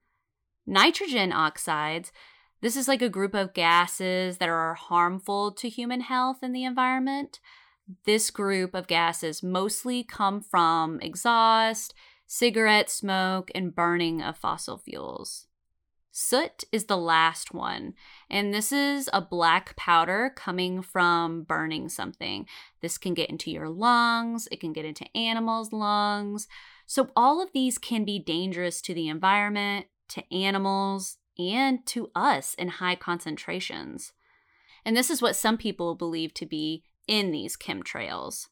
Nitrogen 0.66 1.32
oxides, 1.32 2.12
this 2.60 2.76
is 2.76 2.86
like 2.86 3.02
a 3.02 3.08
group 3.08 3.34
of 3.34 3.54
gases 3.54 4.38
that 4.38 4.48
are 4.48 4.74
harmful 4.74 5.50
to 5.52 5.68
human 5.68 6.00
health 6.00 6.38
and 6.42 6.54
the 6.54 6.64
environment. 6.64 7.40
This 8.04 8.30
group 8.30 8.74
of 8.74 8.86
gases 8.86 9.42
mostly 9.42 10.04
come 10.04 10.40
from 10.40 11.00
exhaust, 11.00 11.92
cigarette 12.26 12.88
smoke, 12.88 13.50
and 13.54 13.74
burning 13.74 14.22
of 14.22 14.36
fossil 14.36 14.78
fuels. 14.78 15.48
Soot 16.12 16.64
is 16.70 16.84
the 16.84 16.96
last 16.96 17.54
one, 17.54 17.94
and 18.30 18.52
this 18.52 18.70
is 18.70 19.08
a 19.12 19.20
black 19.20 19.74
powder 19.76 20.30
coming 20.36 20.82
from 20.82 21.42
burning 21.42 21.88
something. 21.88 22.46
This 22.80 22.98
can 22.98 23.14
get 23.14 23.30
into 23.30 23.50
your 23.50 23.68
lungs, 23.68 24.46
it 24.52 24.60
can 24.60 24.72
get 24.72 24.84
into 24.84 25.16
animals' 25.16 25.72
lungs. 25.72 26.48
So, 26.86 27.10
all 27.16 27.42
of 27.42 27.52
these 27.52 27.78
can 27.78 28.04
be 28.04 28.18
dangerous 28.18 28.80
to 28.82 28.94
the 28.94 29.08
environment, 29.08 29.86
to 30.10 30.34
animals, 30.34 31.18
and 31.38 31.86
to 31.86 32.10
us 32.14 32.54
in 32.54 32.68
high 32.68 32.96
concentrations. 32.96 34.12
And 34.84 34.96
this 34.96 35.10
is 35.10 35.22
what 35.22 35.36
some 35.36 35.56
people 35.56 35.94
believe 35.94 36.34
to 36.34 36.46
be 36.46 36.84
in 37.06 37.30
these 37.30 37.56
chemtrails. 37.56 38.48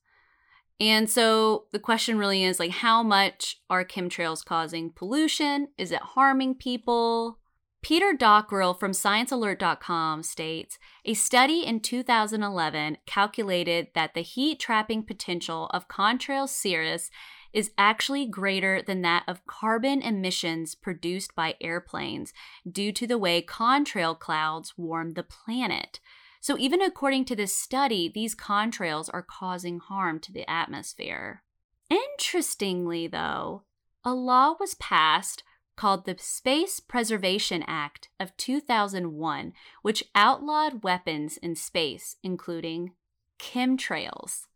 And 0.81 1.11
so 1.11 1.67
the 1.73 1.79
question 1.79 2.17
really 2.17 2.43
is 2.43 2.59
like, 2.59 2.71
how 2.71 3.03
much 3.03 3.61
are 3.69 3.85
chemtrails 3.85 4.45
causing 4.45 4.91
pollution? 4.91 5.69
Is 5.77 5.93
it 5.93 6.01
harming 6.01 6.55
people? 6.55 7.39
Peter 7.83 8.13
Dockrill 8.13 8.75
from 8.75 8.93
ScienceAlert.com 8.93 10.23
states 10.23 10.79
a 11.05 11.15
study 11.15 11.61
in 11.61 11.81
2011 11.81 12.99
calculated 13.07 13.89
that 13.95 14.15
the 14.15 14.21
heat 14.23 14.61
trapping 14.61 15.03
potential 15.03 15.67
of 15.73 15.89
contrail 15.89 16.49
cirrus 16.49 17.11
is 17.53 17.73
actually 17.77 18.27
greater 18.27 18.83
than 18.83 19.03
that 19.03 19.25
of 19.27 19.47
carbon 19.47 20.03
emissions 20.03 20.75
produced 20.75 21.35
by 21.35 21.57
airplanes 21.61 22.33
due 22.71 22.93
to 22.93 23.07
the 23.07 23.19
way 23.19 23.43
contrail 23.43 24.19
clouds 24.19 24.75
warm 24.77 25.13
the 25.13 25.23
planet. 25.23 26.01
So, 26.41 26.57
even 26.59 26.81
according 26.81 27.27
to 27.27 27.37
this 27.37 27.55
study, 27.55 28.11
these 28.13 28.35
contrails 28.35 29.11
are 29.13 29.23
causing 29.23 29.79
harm 29.79 30.21
to 30.21 30.33
the 30.33 30.49
atmosphere. 30.49 31.43
Interestingly, 31.91 33.07
though, 33.07 33.65
a 34.05 34.15
law 34.15 34.55
was 34.59 34.75
passed 34.75 35.43
called 35.77 36.05
the 36.05 36.17
Space 36.19 36.79
Preservation 36.79 37.65
Act 37.67 38.09
of 38.19 38.37
2001, 38.37 39.53
which 39.83 40.05
outlawed 40.15 40.83
weapons 40.83 41.37
in 41.39 41.55
space, 41.55 42.17
including 42.23 42.93
chemtrails. 43.39 44.47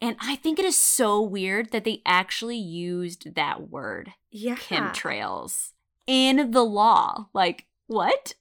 And 0.00 0.16
I 0.20 0.36
think 0.36 0.58
it 0.58 0.64
is 0.64 0.78
so 0.78 1.20
weird 1.20 1.72
that 1.72 1.84
they 1.84 2.00
actually 2.06 2.56
used 2.56 3.34
that 3.34 3.68
word, 3.68 4.12
yeah. 4.30 4.56
chemtrails, 4.56 5.72
in 6.06 6.52
the 6.52 6.64
law. 6.64 7.28
Like, 7.34 7.66
what? 7.86 8.34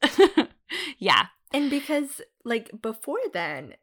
yeah. 0.97 1.27
And 1.51 1.69
because 1.69 2.21
like 2.45 2.81
before 2.81 3.19
then, 3.33 3.73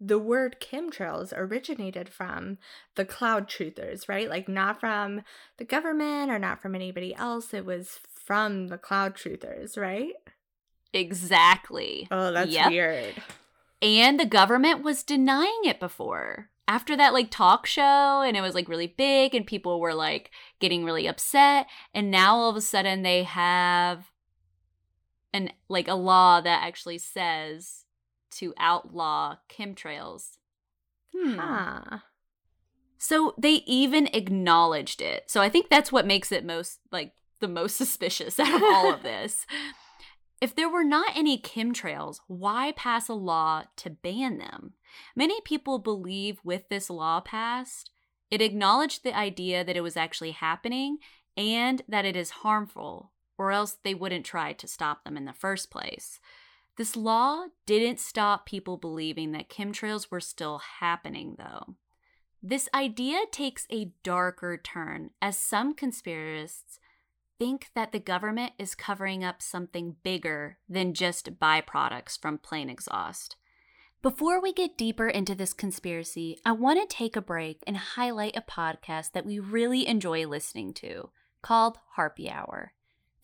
the 0.00 0.18
word 0.18 0.56
chemtrails 0.60 1.32
originated 1.34 2.08
from 2.08 2.58
the 2.96 3.04
cloud 3.04 3.48
truthers, 3.48 4.08
right? 4.08 4.28
Like 4.28 4.48
not 4.48 4.80
from 4.80 5.22
the 5.58 5.64
government 5.64 6.30
or 6.30 6.38
not 6.38 6.60
from 6.60 6.74
anybody 6.74 7.14
else. 7.14 7.54
It 7.54 7.64
was 7.64 8.00
from 8.12 8.66
the 8.66 8.78
cloud 8.78 9.14
truthers, 9.14 9.78
right? 9.78 10.14
Exactly. 10.92 12.08
Oh, 12.10 12.32
that's 12.32 12.50
yep. 12.50 12.70
weird. 12.70 13.14
And 13.80 14.18
the 14.18 14.26
government 14.26 14.82
was 14.82 15.02
denying 15.02 15.60
it 15.64 15.80
before. 15.80 16.50
After 16.68 16.96
that 16.96 17.12
like 17.12 17.30
talk 17.30 17.66
show 17.66 18.22
and 18.22 18.36
it 18.36 18.40
was 18.40 18.54
like 18.54 18.68
really 18.68 18.86
big 18.86 19.34
and 19.34 19.46
people 19.46 19.80
were 19.80 19.94
like 19.94 20.30
getting 20.60 20.84
really 20.84 21.06
upset 21.06 21.66
and 21.92 22.10
now 22.10 22.36
all 22.36 22.50
of 22.50 22.56
a 22.56 22.60
sudden 22.60 23.02
they 23.02 23.24
have 23.24 24.10
an 25.32 25.50
like 25.68 25.88
a 25.88 25.94
law 25.94 26.40
that 26.40 26.62
actually 26.62 26.98
says 26.98 27.84
to 28.32 28.54
outlaw 28.58 29.36
chemtrails. 29.48 30.38
Hmm. 31.14 31.38
Huh. 31.38 31.98
So 32.98 33.34
they 33.36 33.62
even 33.66 34.08
acknowledged 34.12 35.02
it. 35.02 35.24
So 35.28 35.40
I 35.40 35.48
think 35.48 35.68
that's 35.68 35.90
what 35.90 36.06
makes 36.06 36.30
it 36.30 36.44
most 36.44 36.78
like 36.90 37.14
the 37.40 37.48
most 37.48 37.76
suspicious 37.76 38.38
out 38.38 38.54
of 38.54 38.62
all 38.62 38.92
of 38.92 39.02
this. 39.02 39.46
If 40.42 40.56
there 40.56 40.68
were 40.68 40.82
not 40.82 41.16
any 41.16 41.38
chemtrails, 41.38 42.18
why 42.26 42.72
pass 42.72 43.08
a 43.08 43.14
law 43.14 43.62
to 43.76 43.90
ban 43.90 44.38
them? 44.38 44.72
Many 45.14 45.40
people 45.42 45.78
believe 45.78 46.40
with 46.42 46.68
this 46.68 46.90
law 46.90 47.20
passed, 47.20 47.92
it 48.28 48.42
acknowledged 48.42 49.04
the 49.04 49.16
idea 49.16 49.62
that 49.62 49.76
it 49.76 49.82
was 49.82 49.96
actually 49.96 50.32
happening 50.32 50.98
and 51.36 51.82
that 51.86 52.04
it 52.04 52.16
is 52.16 52.30
harmful, 52.30 53.12
or 53.38 53.52
else 53.52 53.78
they 53.84 53.94
wouldn't 53.94 54.26
try 54.26 54.52
to 54.52 54.66
stop 54.66 55.04
them 55.04 55.16
in 55.16 55.26
the 55.26 55.32
first 55.32 55.70
place. 55.70 56.18
This 56.76 56.96
law 56.96 57.44
didn't 57.64 58.00
stop 58.00 58.44
people 58.44 58.76
believing 58.76 59.30
that 59.32 59.48
chemtrails 59.48 60.10
were 60.10 60.18
still 60.18 60.60
happening, 60.80 61.36
though. 61.38 61.76
This 62.42 62.68
idea 62.74 63.20
takes 63.30 63.68
a 63.70 63.92
darker 64.02 64.56
turn 64.56 65.10
as 65.22 65.38
some 65.38 65.76
conspiracists 65.76 66.80
think 67.42 67.70
that 67.74 67.90
the 67.90 67.98
government 67.98 68.52
is 68.56 68.76
covering 68.76 69.24
up 69.24 69.42
something 69.42 69.96
bigger 70.04 70.58
than 70.68 70.94
just 70.94 71.40
byproducts 71.40 72.16
from 72.16 72.38
plane 72.38 72.70
exhaust. 72.70 73.34
Before 74.00 74.40
we 74.40 74.52
get 74.52 74.78
deeper 74.78 75.08
into 75.08 75.34
this 75.34 75.52
conspiracy, 75.52 76.38
I 76.46 76.52
want 76.52 76.80
to 76.80 76.96
take 76.96 77.16
a 77.16 77.20
break 77.20 77.60
and 77.66 77.76
highlight 77.76 78.36
a 78.36 78.42
podcast 78.42 79.10
that 79.10 79.26
we 79.26 79.40
really 79.40 79.88
enjoy 79.88 80.24
listening 80.24 80.72
to 80.74 81.10
called 81.42 81.78
Harpy 81.96 82.30
Hour. 82.30 82.74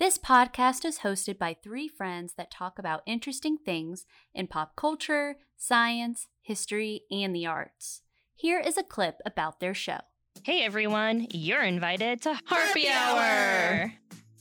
This 0.00 0.18
podcast 0.18 0.84
is 0.84 1.00
hosted 1.00 1.38
by 1.38 1.54
three 1.54 1.86
friends 1.86 2.34
that 2.36 2.50
talk 2.50 2.76
about 2.76 3.02
interesting 3.06 3.56
things 3.56 4.04
in 4.34 4.48
pop 4.48 4.74
culture, 4.74 5.36
science, 5.56 6.26
history, 6.42 7.02
and 7.08 7.32
the 7.32 7.46
arts. 7.46 8.02
Here 8.34 8.58
is 8.58 8.76
a 8.76 8.82
clip 8.82 9.20
about 9.24 9.60
their 9.60 9.74
show. 9.74 10.00
Hey 10.42 10.64
everyone, 10.64 11.28
you're 11.32 11.62
invited 11.62 12.22
to 12.22 12.34
Harpy, 12.46 12.86
Harpy 12.86 12.88
Hour. 12.88 13.20
Hour. 13.20 13.92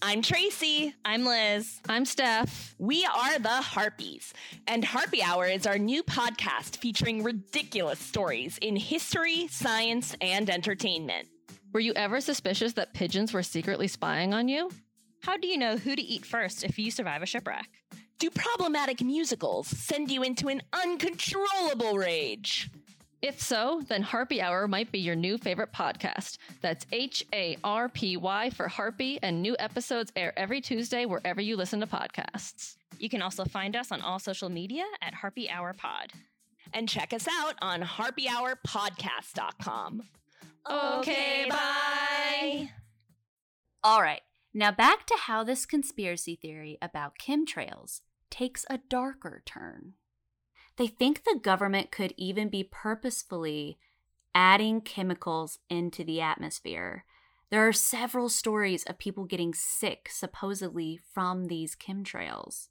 I'm 0.07 0.21
Tracy. 0.21 0.95
I'm 1.03 1.25
Liz. 1.25 1.81
I'm 1.89 2.05
Steph. 2.05 2.75
We 2.77 3.03
are 3.03 3.39
the 3.39 3.49
Harpies, 3.49 4.33
and 4.65 4.85
Harpy 4.85 5.21
Hour 5.21 5.47
is 5.47 5.67
our 5.67 5.77
new 5.77 6.01
podcast 6.01 6.77
featuring 6.77 7.23
ridiculous 7.23 7.99
stories 7.99 8.57
in 8.59 8.77
history, 8.77 9.49
science, 9.49 10.15
and 10.21 10.49
entertainment. 10.49 11.27
Were 11.73 11.81
you 11.81 11.91
ever 11.97 12.21
suspicious 12.21 12.71
that 12.75 12.93
pigeons 12.93 13.33
were 13.33 13.43
secretly 13.43 13.89
spying 13.89 14.33
on 14.33 14.47
you? 14.47 14.71
How 15.23 15.35
do 15.35 15.45
you 15.45 15.57
know 15.57 15.75
who 15.75 15.93
to 15.93 16.01
eat 16.01 16.25
first 16.25 16.63
if 16.63 16.79
you 16.79 16.89
survive 16.89 17.21
a 17.21 17.25
shipwreck? 17.25 17.67
Do 18.17 18.29
problematic 18.29 19.01
musicals 19.01 19.67
send 19.67 20.09
you 20.09 20.23
into 20.23 20.47
an 20.47 20.61
uncontrollable 20.71 21.97
rage? 21.97 22.69
If 23.21 23.41
so, 23.41 23.81
then 23.87 24.03
Harpy 24.03 24.41
Hour 24.41 24.67
might 24.67 24.91
be 24.91 24.99
your 24.99 25.15
new 25.15 25.39
favorite 25.39 25.73
podcast. 25.73 26.37
That's 26.61 26.85
H 26.91 27.25
A 27.33 27.57
R 27.63 27.89
P 27.89 28.15
Y 28.15 28.51
for 28.51 28.67
Harpy, 28.67 29.17
and 29.23 29.41
new 29.41 29.55
episodes 29.57 30.11
air 30.15 30.37
every 30.37 30.61
Tuesday 30.61 31.05
wherever 31.05 31.41
you 31.41 31.55
listen 31.55 31.79
to 31.79 31.87
podcasts. 31.87 32.75
You 32.99 33.09
can 33.09 33.23
also 33.23 33.43
find 33.45 33.75
us 33.75 33.91
on 33.91 34.01
all 34.01 34.19
social 34.19 34.49
media 34.49 34.83
at 35.01 35.15
Harpy 35.15 35.49
Hour 35.49 35.73
Pod. 35.73 36.11
And 36.73 36.87
check 36.87 37.11
us 37.13 37.27
out 37.29 37.55
on 37.61 37.81
harpyhourpodcast.com. 37.81 40.03
Okay, 40.69 41.45
bye. 41.49 42.69
All 43.83 44.01
right, 44.01 44.21
now 44.53 44.71
back 44.71 45.05
to 45.07 45.15
how 45.17 45.43
this 45.43 45.65
conspiracy 45.65 46.35
theory 46.35 46.77
about 46.81 47.17
chemtrails 47.17 48.01
takes 48.29 48.65
a 48.69 48.79
darker 48.89 49.41
turn. 49.45 49.93
They 50.77 50.87
think 50.87 51.23
the 51.23 51.39
government 51.41 51.91
could 51.91 52.13
even 52.17 52.49
be 52.49 52.63
purposefully 52.63 53.79
adding 54.33 54.81
chemicals 54.81 55.57
into 55.69 56.03
the 56.03 56.21
atmosphere. 56.21 57.05
There 57.49 57.67
are 57.67 57.73
several 57.73 58.29
stories 58.29 58.83
of 58.83 58.99
people 58.99 59.25
getting 59.25 59.53
sick, 59.53 60.09
supposedly 60.11 60.99
from 61.13 61.45
these 61.45 61.75
chemtrails. 61.75 62.67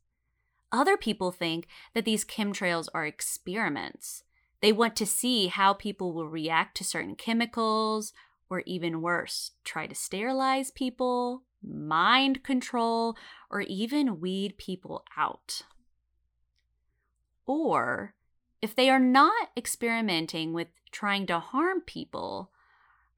Other 0.71 0.97
people 0.97 1.33
think 1.33 1.67
that 1.95 2.05
these 2.05 2.25
chemtrails 2.25 2.87
are 2.95 3.07
experiments. 3.07 4.23
They 4.61 4.73
want 4.73 4.95
to 4.97 5.07
see 5.07 5.49
how 5.49 5.73
people 5.73 6.13
will 6.13 6.29
react 6.29 6.77
to 6.77 6.85
certain 6.85 7.17
chemicals, 7.17 8.13
or 8.49 8.63
even 8.67 9.03
worse, 9.03 9.53
try 9.65 9.87
to 9.87 9.95
sterilize 9.95 10.71
people, 10.71 11.43
mind 11.63 12.45
control, 12.45 13.17
or 13.51 13.63
even 13.63 14.21
weed 14.21 14.59
people 14.59 15.05
out. 15.17 15.63
Or 17.47 18.15
if 18.61 18.75
they 18.75 18.91
are 18.91 19.01
not 19.01 19.51
experimenting 19.57 20.53
with 20.53 20.69
trying 20.91 21.27
to 21.27 21.39
harm 21.39 21.81
people, 21.81 22.51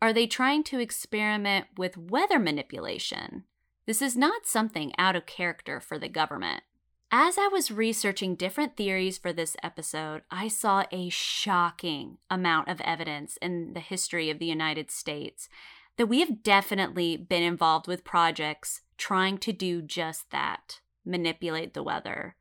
are 0.00 0.12
they 0.12 0.26
trying 0.26 0.62
to 0.64 0.80
experiment 0.80 1.66
with 1.76 1.96
weather 1.96 2.38
manipulation? 2.38 3.44
This 3.86 4.02
is 4.02 4.16
not 4.16 4.46
something 4.46 4.92
out 4.98 5.16
of 5.16 5.26
character 5.26 5.80
for 5.80 5.98
the 5.98 6.08
government. 6.08 6.62
As 7.10 7.38
I 7.38 7.48
was 7.48 7.70
researching 7.70 8.34
different 8.34 8.76
theories 8.76 9.16
for 9.16 9.32
this 9.32 9.56
episode, 9.62 10.22
I 10.30 10.48
saw 10.48 10.84
a 10.92 11.08
shocking 11.08 12.18
amount 12.30 12.68
of 12.68 12.82
evidence 12.82 13.38
in 13.40 13.72
the 13.72 13.80
history 13.80 14.28
of 14.28 14.38
the 14.38 14.46
United 14.46 14.90
States 14.90 15.48
that 15.96 16.06
we 16.06 16.20
have 16.20 16.42
definitely 16.42 17.16
been 17.16 17.42
involved 17.42 17.88
with 17.88 18.04
projects 18.04 18.82
trying 18.98 19.38
to 19.38 19.52
do 19.54 19.80
just 19.80 20.30
that 20.30 20.80
manipulate 21.04 21.72
the 21.72 21.82
weather. 21.82 22.36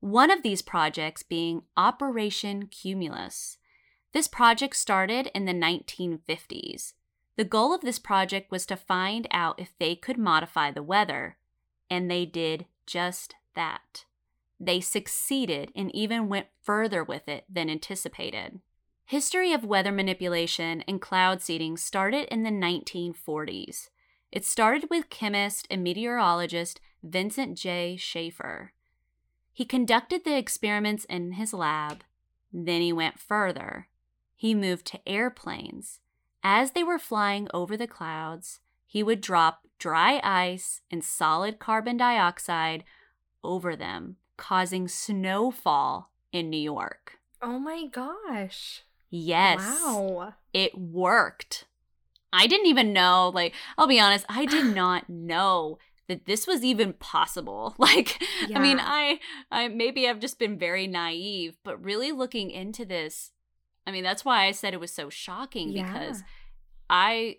One 0.00 0.30
of 0.30 0.42
these 0.42 0.62
projects 0.62 1.22
being 1.22 1.64
Operation 1.76 2.68
Cumulus. 2.68 3.58
This 4.14 4.28
project 4.28 4.76
started 4.76 5.30
in 5.34 5.44
the 5.44 5.52
1950s. 5.52 6.94
The 7.36 7.44
goal 7.44 7.74
of 7.74 7.82
this 7.82 7.98
project 7.98 8.50
was 8.50 8.64
to 8.66 8.76
find 8.76 9.28
out 9.30 9.60
if 9.60 9.72
they 9.78 9.94
could 9.94 10.16
modify 10.16 10.70
the 10.70 10.82
weather, 10.82 11.36
and 11.90 12.10
they 12.10 12.24
did 12.24 12.64
just 12.86 13.34
that. 13.54 14.06
They 14.58 14.80
succeeded 14.80 15.70
and 15.76 15.94
even 15.94 16.30
went 16.30 16.46
further 16.62 17.04
with 17.04 17.28
it 17.28 17.44
than 17.50 17.68
anticipated. 17.68 18.60
History 19.04 19.52
of 19.52 19.64
weather 19.64 19.92
manipulation 19.92 20.82
and 20.88 20.98
cloud 20.98 21.42
seeding 21.42 21.76
started 21.76 22.26
in 22.32 22.42
the 22.42 22.50
1940s. 22.50 23.90
It 24.32 24.46
started 24.46 24.88
with 24.88 25.10
chemist 25.10 25.66
and 25.70 25.84
meteorologist 25.84 26.80
Vincent 27.02 27.58
J. 27.58 27.96
Schaefer. 27.98 28.72
He 29.52 29.64
conducted 29.64 30.24
the 30.24 30.36
experiments 30.36 31.04
in 31.06 31.32
his 31.32 31.52
lab, 31.52 32.02
then 32.52 32.80
he 32.80 32.92
went 32.92 33.18
further. 33.18 33.88
He 34.36 34.54
moved 34.54 34.86
to 34.86 35.08
airplanes. 35.08 36.00
As 36.42 36.72
they 36.72 36.82
were 36.82 36.98
flying 36.98 37.48
over 37.52 37.76
the 37.76 37.86
clouds, 37.86 38.60
he 38.86 39.02
would 39.02 39.20
drop 39.20 39.66
dry 39.78 40.20
ice 40.24 40.80
and 40.90 41.04
solid 41.04 41.58
carbon 41.58 41.96
dioxide 41.96 42.84
over 43.44 43.76
them, 43.76 44.16
causing 44.36 44.88
snowfall 44.88 46.10
in 46.32 46.48
New 46.48 46.60
York. 46.60 47.18
Oh 47.42 47.58
my 47.58 47.86
gosh. 47.86 48.82
Yes. 49.10 49.58
Wow. 49.58 50.34
It 50.52 50.78
worked. 50.78 51.66
I 52.32 52.46
didn't 52.46 52.66
even 52.66 52.92
know, 52.92 53.30
like, 53.34 53.54
I'll 53.76 53.88
be 53.88 54.00
honest, 54.00 54.24
I 54.28 54.46
did 54.46 54.74
not 54.74 55.08
know 55.08 55.78
that 56.10 56.26
this 56.26 56.44
was 56.44 56.64
even 56.64 56.92
possible. 56.94 57.74
Like, 57.78 58.22
I 58.54 58.58
mean, 58.58 58.78
I 58.80 59.20
I 59.50 59.68
maybe 59.68 60.08
I've 60.08 60.20
just 60.20 60.38
been 60.38 60.58
very 60.58 60.86
naive, 60.86 61.56
but 61.64 61.82
really 61.82 62.12
looking 62.12 62.50
into 62.50 62.84
this, 62.84 63.32
I 63.86 63.90
mean, 63.92 64.04
that's 64.04 64.24
why 64.24 64.44
I 64.46 64.50
said 64.50 64.74
it 64.74 64.80
was 64.80 64.92
so 64.92 65.08
shocking 65.08 65.72
because 65.72 66.22
I 66.90 67.38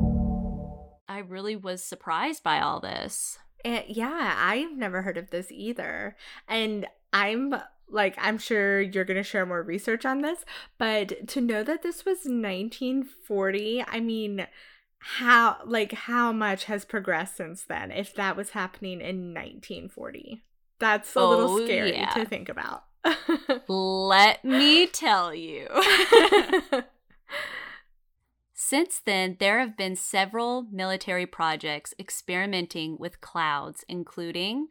I 1.21 1.23
really 1.27 1.55
was 1.55 1.83
surprised 1.83 2.43
by 2.43 2.59
all 2.59 2.79
this. 2.79 3.37
And 3.63 3.83
yeah, 3.87 4.35
I've 4.39 4.75
never 4.75 5.03
heard 5.03 5.17
of 5.17 5.29
this 5.29 5.51
either. 5.51 6.15
And 6.47 6.87
I'm 7.13 7.53
like, 7.87 8.15
I'm 8.17 8.39
sure 8.39 8.81
you're 8.81 9.05
going 9.05 9.17
to 9.17 9.23
share 9.23 9.45
more 9.45 9.61
research 9.61 10.03
on 10.03 10.21
this, 10.21 10.43
but 10.79 11.27
to 11.27 11.41
know 11.41 11.63
that 11.63 11.83
this 11.83 12.05
was 12.05 12.19
1940, 12.25 13.83
I 13.87 13.99
mean, 13.99 14.47
how, 14.97 15.57
like, 15.63 15.91
how 15.91 16.31
much 16.31 16.65
has 16.65 16.85
progressed 16.85 17.37
since 17.37 17.63
then 17.63 17.91
if 17.91 18.15
that 18.15 18.35
was 18.35 18.51
happening 18.51 18.99
in 18.99 19.33
1940? 19.35 20.41
That's 20.79 21.15
a 21.15 21.19
Oh, 21.19 21.29
little 21.29 21.57
scary 21.65 21.93
yeah. 21.93 22.13
to 22.15 22.25
think 22.25 22.49
about. 22.49 22.85
Let 23.67 24.43
me 24.43 24.87
tell 24.87 25.35
you. 25.35 25.67
Since 28.71 29.01
then, 29.01 29.35
there 29.41 29.59
have 29.59 29.75
been 29.75 29.97
several 29.97 30.65
military 30.71 31.25
projects 31.25 31.93
experimenting 31.99 32.97
with 32.97 33.19
clouds, 33.19 33.83
including 33.89 34.69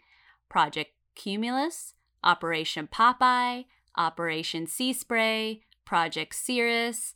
Project 0.48 0.92
Cumulus, 1.14 1.92
Operation 2.24 2.88
Popeye, 2.90 3.66
Operation 3.98 4.66
Sea 4.66 4.94
Spray, 4.94 5.64
Project 5.84 6.34
Cirrus, 6.34 7.12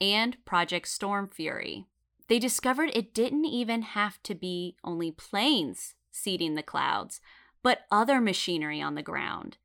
and 0.00 0.36
Project 0.44 0.86
Storm 0.86 1.26
Fury. 1.26 1.86
They 2.28 2.38
discovered 2.38 2.92
it 2.92 3.12
didn't 3.12 3.46
even 3.46 3.82
have 3.82 4.22
to 4.22 4.36
be 4.36 4.76
only 4.84 5.10
planes 5.10 5.96
seeding 6.12 6.54
the 6.54 6.62
clouds, 6.62 7.20
but 7.64 7.80
other 7.90 8.20
machinery 8.20 8.80
on 8.80 8.94
the 8.94 9.02
ground. 9.02 9.56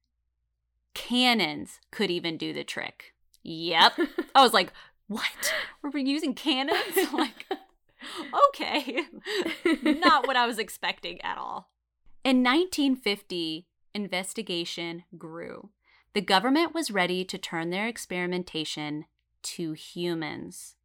Cannons 0.96 1.82
could 1.92 2.10
even 2.10 2.36
do 2.36 2.52
the 2.52 2.64
trick. 2.64 3.14
Yep. 3.44 3.94
I 4.36 4.42
was 4.42 4.54
like, 4.54 4.74
what? 5.08 5.54
Were 5.82 5.90
we 5.90 6.04
using 6.04 6.34
cannons? 6.34 6.96
like, 7.14 7.46
okay. 8.50 9.00
Not 9.82 10.28
what 10.28 10.38
I 10.38 10.46
was 10.46 10.60
expecting 10.60 11.22
at 11.22 11.38
all. 11.38 11.70
In 12.24 12.44
1950, 12.44 13.68
investigation 13.94 15.04
grew. 15.18 15.70
The 16.14 16.22
government 16.22 16.74
was 16.74 16.92
ready 16.92 17.26
to 17.26 17.38
turn 17.38 17.70
their 17.70 17.88
experimentation 17.88 19.06
to 19.44 19.74
humans. 19.74 20.76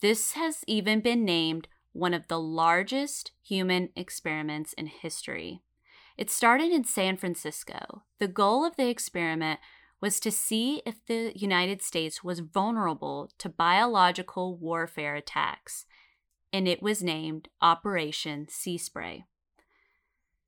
This 0.00 0.32
has 0.32 0.64
even 0.66 1.00
been 1.00 1.24
named 1.24 1.68
one 1.92 2.14
of 2.14 2.28
the 2.28 2.38
largest 2.38 3.32
human 3.42 3.90
experiments 3.96 4.72
in 4.74 4.86
history. 4.86 5.62
It 6.16 6.30
started 6.30 6.70
in 6.72 6.84
San 6.84 7.16
Francisco. 7.16 8.02
The 8.18 8.28
goal 8.28 8.64
of 8.64 8.76
the 8.76 8.88
experiment 8.88 9.60
was 10.00 10.18
to 10.20 10.30
see 10.30 10.82
if 10.86 11.04
the 11.06 11.32
United 11.36 11.82
States 11.82 12.24
was 12.24 12.40
vulnerable 12.40 13.30
to 13.38 13.48
biological 13.48 14.56
warfare 14.56 15.14
attacks. 15.14 15.86
and 16.52 16.66
it 16.66 16.82
was 16.82 17.00
named 17.00 17.48
Operation 17.62 18.48
Sea 18.48 18.76
Spray. 18.76 19.24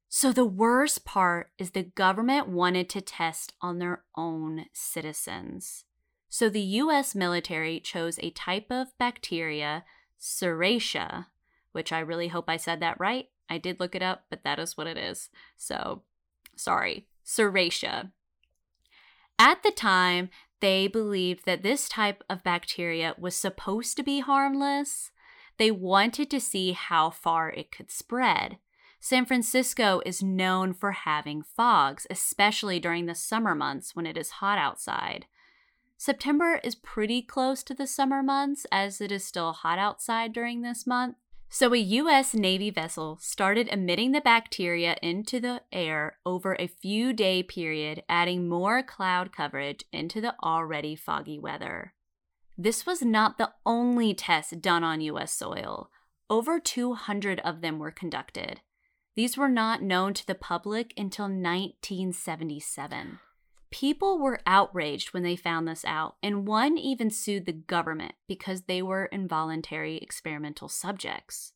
So, 0.09 0.33
the 0.33 0.45
worst 0.45 1.05
part 1.05 1.53
is 1.59 1.71
the 1.71 1.85
government 1.85 2.49
wanted 2.49 2.89
to 2.91 3.01
test 3.01 3.55
on 3.63 3.79
their 3.79 4.03
own 4.17 4.67
citizens. 4.73 5.85
So, 6.29 6.49
the 6.49 6.61
US 6.61 7.15
military 7.15 7.79
chose 7.79 8.19
a 8.19 8.31
type 8.31 8.67
of 8.71 8.99
bacteria, 8.99 9.85
Serratia, 10.21 11.27
which 11.71 11.93
I 11.93 12.01
really 12.01 12.29
hope 12.29 12.47
I 12.49 12.57
said 12.57 12.81
that 12.81 12.99
right. 12.99 13.29
I 13.49 13.59
did 13.59 13.79
look 13.79 13.95
it 13.95 14.03
up, 14.03 14.25
but 14.29 14.43
that 14.45 14.59
is 14.59 14.77
what 14.77 14.87
it 14.87 14.99
is. 14.99 15.31
So, 15.57 16.03
sorry, 16.57 17.07
Serratia. 17.25 18.11
At 19.43 19.65
the 19.65 19.73
time, 19.73 20.31
they 20.61 20.87
believed 20.87 21.47
that 21.47 21.65
this 21.65 21.89
type 21.89 22.23
of 22.31 22.45
bacteria 22.45 23.17
was 23.19 23.35
supposed 23.35 23.97
to 23.97 24.05
be 24.05 24.21
harmless. 24.21 25.11
They 25.59 25.73
wanted 25.73 26.31
to 26.31 26.39
see 26.39 26.71
how 26.71 27.11
far 27.11 27.51
it 27.51 27.73
could 27.73 27.91
spread. 27.91 28.59
San 29.01 29.27
Francisco 29.27 30.01
is 30.07 30.23
known 30.23 30.73
for 30.73 30.93
having 30.93 31.43
fogs, 31.43 32.07
especially 32.09 32.79
during 32.79 33.07
the 33.07 33.17
summer 33.17 33.53
months 33.53 33.97
when 33.97 34.07
it 34.07 34.17
is 34.17 34.39
hot 34.39 34.59
outside. 34.59 35.27
September 35.99 36.61
is 36.63 36.77
pretty 36.77 37.21
close 37.21 37.65
to 37.65 37.75
the 37.75 37.89
summer 37.89 38.23
months 38.23 38.65
as 38.71 39.01
it 39.01 39.11
is 39.11 39.25
still 39.25 39.53
hot 39.53 39.77
outside 39.77 40.33
during 40.33 40.63
this 40.63 40.87
month. 40.87 41.17
So, 41.55 41.75
a 41.75 41.77
U.S. 41.77 42.33
Navy 42.33 42.71
vessel 42.71 43.19
started 43.21 43.69
emitting 43.69 44.13
the 44.13 44.23
bacteria 44.23 44.97
into 45.03 45.39
the 45.39 45.61
air 45.71 46.17
over 46.25 46.57
a 46.59 46.67
few 46.67 47.13
day 47.13 47.43
period, 47.43 48.03
adding 48.09 48.49
more 48.49 48.83
cloud 48.83 49.33
coverage 49.37 49.85
into 49.93 50.23
the 50.23 50.35
already 50.43 50.97
foggy 50.97 51.39
weather. 51.39 51.93
This 52.57 52.87
was 52.87 53.03
not 53.03 53.37
the 53.37 53.53
only 53.67 54.15
test 54.15 54.63
done 54.63 54.83
on 54.83 55.03
U.S. 55.03 55.35
soil. 55.35 55.91
Over 56.31 56.59
200 56.59 57.39
of 57.41 57.61
them 57.61 57.79
were 57.79 57.91
conducted. 57.91 58.63
These 59.15 59.37
were 59.37 59.51
not 59.51 59.83
known 59.83 60.15
to 60.15 60.27
the 60.27 60.35
public 60.35 60.95
until 60.97 61.27
1977. 61.27 63.19
People 63.73 64.19
were 64.19 64.41
outraged 64.47 65.15
when 65.15 65.23
they 65.23 65.35
found 65.35 65.67
this 65.67 65.85
out, 65.87 66.17
and 66.23 66.47
one 66.47 66.77
even 66.77 67.11
sued 67.11 67.47
the 67.47 67.53
government 67.53 68.15
because 68.29 68.63
they 68.63 68.83
were 68.83 69.07
involuntary 69.07 69.97
experimental 69.97 70.69
subjects. 70.69 71.55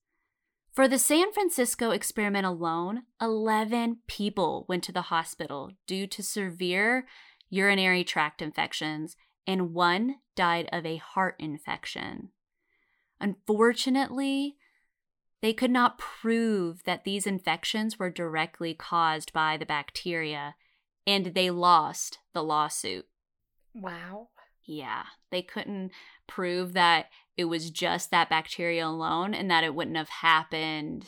For 0.73 0.89
the 0.89 0.99
San 0.99 1.33
Francisco 1.33 1.91
experiment 1.91 2.47
alone, 2.47 3.03
11 3.21 3.99
people 4.07 4.65
went 4.67 4.83
to 4.85 4.93
the 4.93 5.03
hospital 5.03 5.73
due 5.87 6.07
to 6.07 6.23
severe 6.23 7.07
urinary 7.51 8.03
tract 8.03 8.41
infections, 8.41 9.17
and 9.47 9.75
one 9.75 10.17
died 10.35 10.69
of 10.73 10.87
a 10.87 10.97
heart 10.97 11.37
infection. 11.39 12.31
Unfortunately, 13.21 14.57
they 15.43 15.53
could 15.53 15.71
not 15.71 15.99
prove 15.99 16.85
that 16.85 17.05
these 17.05 17.27
infections 17.27 17.99
were 17.99 18.11
directly 18.11 18.75
caused 18.75 19.33
by 19.33 19.57
the 19.57 19.67
bacteria 19.67 20.55
and 21.07 21.27
they 21.27 21.51
lost 21.51 22.19
the 22.33 22.43
lawsuit. 22.43 23.07
Wow. 23.75 24.29
Yeah, 24.65 25.05
they 25.31 25.43
couldn't 25.43 25.93
prove 26.27 26.73
that 26.73 27.07
it 27.37 27.45
was 27.45 27.71
just 27.71 28.11
that 28.11 28.31
bacteria 28.31 28.87
alone 28.87 29.35
and 29.35 29.51
that 29.51 29.65
it 29.65 29.75
wouldn't 29.75 29.97
have 29.97 30.09
happened 30.09 31.07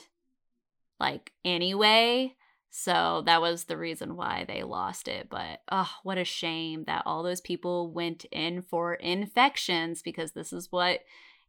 like 1.00 1.32
anyway. 1.44 2.36
So 2.70 3.22
that 3.26 3.40
was 3.40 3.64
the 3.64 3.78
reason 3.78 4.14
why 4.16 4.44
they 4.46 4.62
lost 4.62 5.08
it. 5.08 5.28
But 5.30 5.62
oh, 5.72 5.90
what 6.02 6.18
a 6.18 6.24
shame 6.24 6.84
that 6.86 7.02
all 7.06 7.22
those 7.22 7.40
people 7.40 7.90
went 7.90 8.24
in 8.30 8.62
for 8.62 8.94
infections 8.94 10.02
because 10.02 10.32
this 10.32 10.52
is 10.52 10.68
what, 10.70 11.00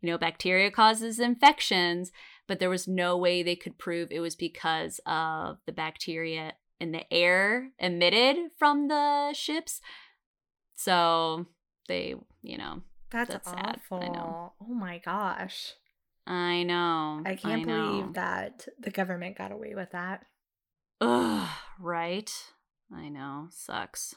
you 0.02 0.10
know, 0.10 0.18
bacteria 0.18 0.72
causes 0.72 1.20
infections. 1.20 2.12
But 2.48 2.60
there 2.60 2.70
was 2.70 2.88
no 2.88 3.18
way 3.18 3.44
they 3.44 3.58
could 3.58 3.78
prove 3.78 4.12
it 4.12 4.22
was 4.22 4.36
because 4.36 5.00
of 5.06 5.58
the 5.66 5.74
bacteria 5.74 6.54
in 6.80 6.92
the 6.92 7.12
air 7.14 7.70
emitted 7.80 8.52
from 8.58 8.88
the 8.88 9.34
ships. 9.34 9.82
So 10.76 11.46
they, 11.88 12.16
you 12.42 12.58
know, 12.58 12.82
that's, 13.12 13.32
That's 13.32 13.48
awful. 13.48 14.02
sad. 14.02 14.10
I 14.10 14.14
know. 14.14 14.54
Oh 14.62 14.74
my 14.74 15.00
gosh. 15.00 15.74
I 16.28 16.64
know. 16.64 17.22
I 17.26 17.36
can't 17.36 17.66
know. 17.66 17.88
believe 17.88 18.14
that 18.14 18.68
the 18.80 18.92
government 18.92 19.38
got 19.38 19.52
away 19.52 19.74
with 19.76 19.92
that. 19.92 20.26
Ugh, 21.02 21.50
right? 21.80 22.32
I 22.94 23.10
know. 23.10 23.48
Sucks. 23.52 24.16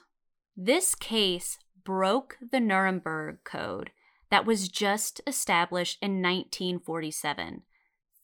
This 0.57 0.94
case 0.94 1.59
broke 1.85 2.37
the 2.51 2.61
Nuremberg 2.61 3.38
Code 3.44 3.90
that 4.31 4.44
was 4.44 4.68
just 4.68 5.20
established 5.27 5.98
in 6.03 6.22
1947, 6.22 7.62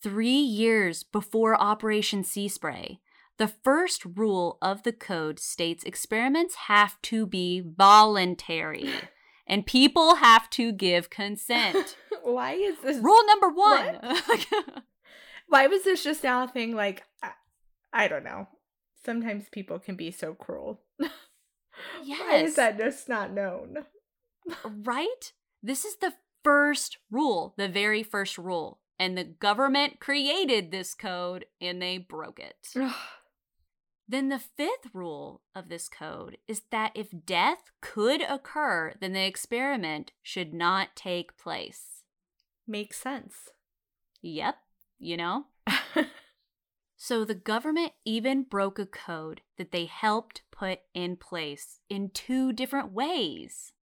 three 0.02 0.28
years 0.30 1.02
before 1.02 1.60
Operation 1.60 2.24
Sea 2.24 2.48
Spray. 2.48 3.00
The 3.38 3.48
first 3.48 4.04
rule 4.04 4.58
of 4.60 4.82
the 4.82 4.92
code 4.92 5.38
states 5.38 5.84
experiments 5.84 6.54
have 6.66 7.00
to 7.02 7.24
be 7.24 7.60
voluntary 7.60 8.90
and 9.46 9.64
people 9.64 10.16
have 10.16 10.50
to 10.50 10.72
give 10.72 11.08
consent. 11.08 11.96
Why 12.22 12.52
is 12.52 12.80
this 12.82 12.98
Rule 12.98 13.26
number 13.26 13.48
one. 13.48 13.98
Why 15.48 15.66
was 15.68 15.84
this 15.84 16.04
just 16.04 16.22
now 16.22 16.44
a 16.44 16.48
thing 16.48 16.74
like 16.74 17.04
I, 17.22 17.30
I 17.92 18.08
don't 18.08 18.24
know. 18.24 18.48
Sometimes 19.04 19.48
people 19.50 19.78
can 19.78 19.94
be 19.94 20.10
so 20.10 20.34
cruel. 20.34 20.80
Why 20.98 22.42
is 22.42 22.56
that 22.56 22.76
just 22.76 23.08
not 23.08 23.32
known? 23.32 23.86
right? 24.64 25.32
This 25.62 25.84
is 25.84 25.96
the 25.96 26.14
first 26.42 26.98
rule, 27.10 27.54
the 27.56 27.68
very 27.68 28.02
first 28.02 28.36
rule. 28.36 28.80
And 28.98 29.16
the 29.16 29.24
government 29.24 30.00
created 30.00 30.70
this 30.70 30.92
code 30.92 31.46
and 31.60 31.80
they 31.80 31.98
broke 31.98 32.40
it. 32.40 32.56
Then 34.08 34.30
the 34.30 34.38
fifth 34.38 34.88
rule 34.94 35.42
of 35.54 35.68
this 35.68 35.88
code 35.88 36.38
is 36.48 36.62
that 36.70 36.92
if 36.94 37.08
death 37.26 37.70
could 37.82 38.22
occur, 38.22 38.94
then 39.00 39.12
the 39.12 39.26
experiment 39.26 40.12
should 40.22 40.54
not 40.54 40.96
take 40.96 41.36
place. 41.36 42.04
Makes 42.66 43.00
sense. 43.00 43.50
Yep, 44.22 44.56
you 44.98 45.16
know? 45.16 45.44
So 47.00 47.24
the 47.24 47.34
government 47.34 47.92
even 48.04 48.42
broke 48.42 48.80
a 48.80 48.84
code 48.84 49.42
that 49.56 49.70
they 49.70 49.84
helped 49.84 50.42
put 50.50 50.80
in 50.94 51.16
place 51.16 51.78
in 51.88 52.10
two 52.10 52.52
different 52.52 52.90
ways. 52.90 53.72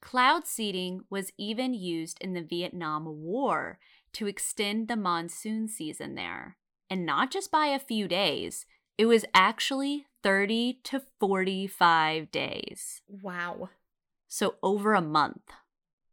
Cloud 0.00 0.46
seeding 0.46 1.00
was 1.10 1.32
even 1.36 1.74
used 1.74 2.18
in 2.20 2.32
the 2.32 2.40
Vietnam 2.40 3.06
War 3.06 3.80
to 4.12 4.28
extend 4.28 4.86
the 4.86 4.94
monsoon 4.94 5.66
season 5.66 6.14
there. 6.14 6.56
And 6.88 7.04
not 7.04 7.32
just 7.32 7.50
by 7.50 7.66
a 7.66 7.80
few 7.80 8.06
days, 8.06 8.66
it 8.98 9.06
was 9.06 9.24
actually 9.34 10.06
30 10.22 10.80
to 10.84 11.02
45 11.18 12.30
days. 12.30 13.02
Wow. 13.08 13.70
So 14.28 14.56
over 14.62 14.94
a 14.94 15.02
month. 15.02 15.50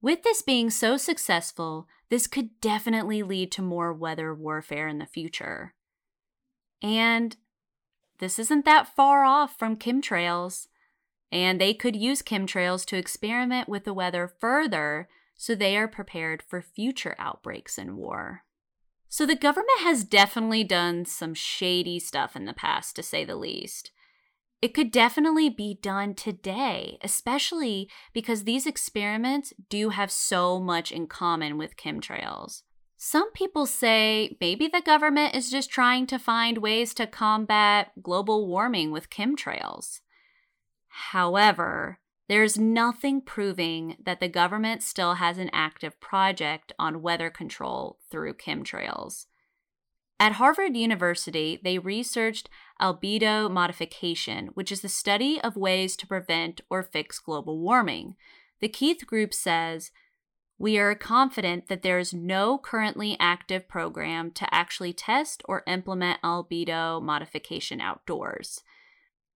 With 0.01 0.23
this 0.23 0.41
being 0.41 0.69
so 0.69 0.97
successful, 0.97 1.87
this 2.09 2.25
could 2.25 2.61
definitely 2.61 3.21
lead 3.21 3.51
to 3.53 3.61
more 3.61 3.93
weather 3.93 4.33
warfare 4.33 4.87
in 4.87 4.97
the 4.97 5.05
future. 5.05 5.73
And 6.81 7.35
this 8.19 8.39
isn't 8.39 8.65
that 8.65 8.95
far 8.95 9.23
off 9.23 9.57
from 9.57 9.75
chemtrails. 9.75 10.67
And 11.31 11.59
they 11.59 11.73
could 11.73 11.95
use 11.95 12.21
chemtrails 12.21 12.85
to 12.85 12.97
experiment 12.97 13.69
with 13.69 13.83
the 13.83 13.93
weather 13.93 14.33
further 14.39 15.07
so 15.35 15.53
they 15.53 15.77
are 15.77 15.87
prepared 15.87 16.41
for 16.41 16.61
future 16.61 17.15
outbreaks 17.19 17.77
in 17.77 17.95
war. 17.95 18.43
So 19.09 19.25
the 19.25 19.35
government 19.35 19.79
has 19.81 20.03
definitely 20.03 20.63
done 20.63 21.03
some 21.03 21.33
shady 21.33 21.99
stuff 21.99 22.35
in 22.35 22.45
the 22.45 22.53
past, 22.53 22.95
to 22.95 23.03
say 23.03 23.25
the 23.25 23.35
least. 23.35 23.91
It 24.61 24.73
could 24.73 24.91
definitely 24.91 25.49
be 25.49 25.79
done 25.81 26.13
today, 26.13 26.99
especially 27.01 27.89
because 28.13 28.43
these 28.43 28.67
experiments 28.67 29.51
do 29.69 29.89
have 29.89 30.11
so 30.11 30.59
much 30.59 30.91
in 30.91 31.07
common 31.07 31.57
with 31.57 31.75
chemtrails. 31.75 32.61
Some 32.97 33.31
people 33.31 33.65
say 33.65 34.37
maybe 34.41 34.67
the 34.67 34.81
government 34.81 35.33
is 35.33 35.49
just 35.49 35.71
trying 35.71 36.05
to 36.07 36.19
find 36.19 36.57
ways 36.57 36.93
to 36.95 37.07
combat 37.07 37.91
global 38.03 38.47
warming 38.47 38.91
with 38.91 39.09
chemtrails. 39.09 40.01
However, 40.87 41.99
there's 42.29 42.59
nothing 42.59 43.21
proving 43.21 43.97
that 44.05 44.19
the 44.19 44.29
government 44.29 44.83
still 44.83 45.15
has 45.15 45.39
an 45.39 45.49
active 45.51 45.99
project 45.99 46.71
on 46.77 47.01
weather 47.01 47.31
control 47.31 47.97
through 48.11 48.35
chemtrails. 48.35 49.25
At 50.19 50.33
Harvard 50.33 50.77
University, 50.77 51.59
they 51.63 51.79
researched 51.79 52.47
albedo 52.79 53.49
modification, 53.49 54.49
which 54.53 54.71
is 54.71 54.81
the 54.81 54.89
study 54.89 55.41
of 55.41 55.55
ways 55.55 55.95
to 55.97 56.05
prevent 56.05 56.61
or 56.69 56.83
fix 56.83 57.19
global 57.19 57.57
warming. 57.57 58.15
The 58.59 58.69
Keith 58.69 59.07
Group 59.07 59.33
says, 59.33 59.91
We 60.59 60.77
are 60.77 60.93
confident 60.93 61.67
that 61.67 61.81
there 61.81 61.97
is 61.97 62.13
no 62.13 62.59
currently 62.59 63.17
active 63.19 63.67
program 63.67 64.29
to 64.31 64.53
actually 64.53 64.93
test 64.93 65.41
or 65.45 65.63
implement 65.65 66.21
albedo 66.21 67.01
modification 67.01 67.81
outdoors. 67.81 68.61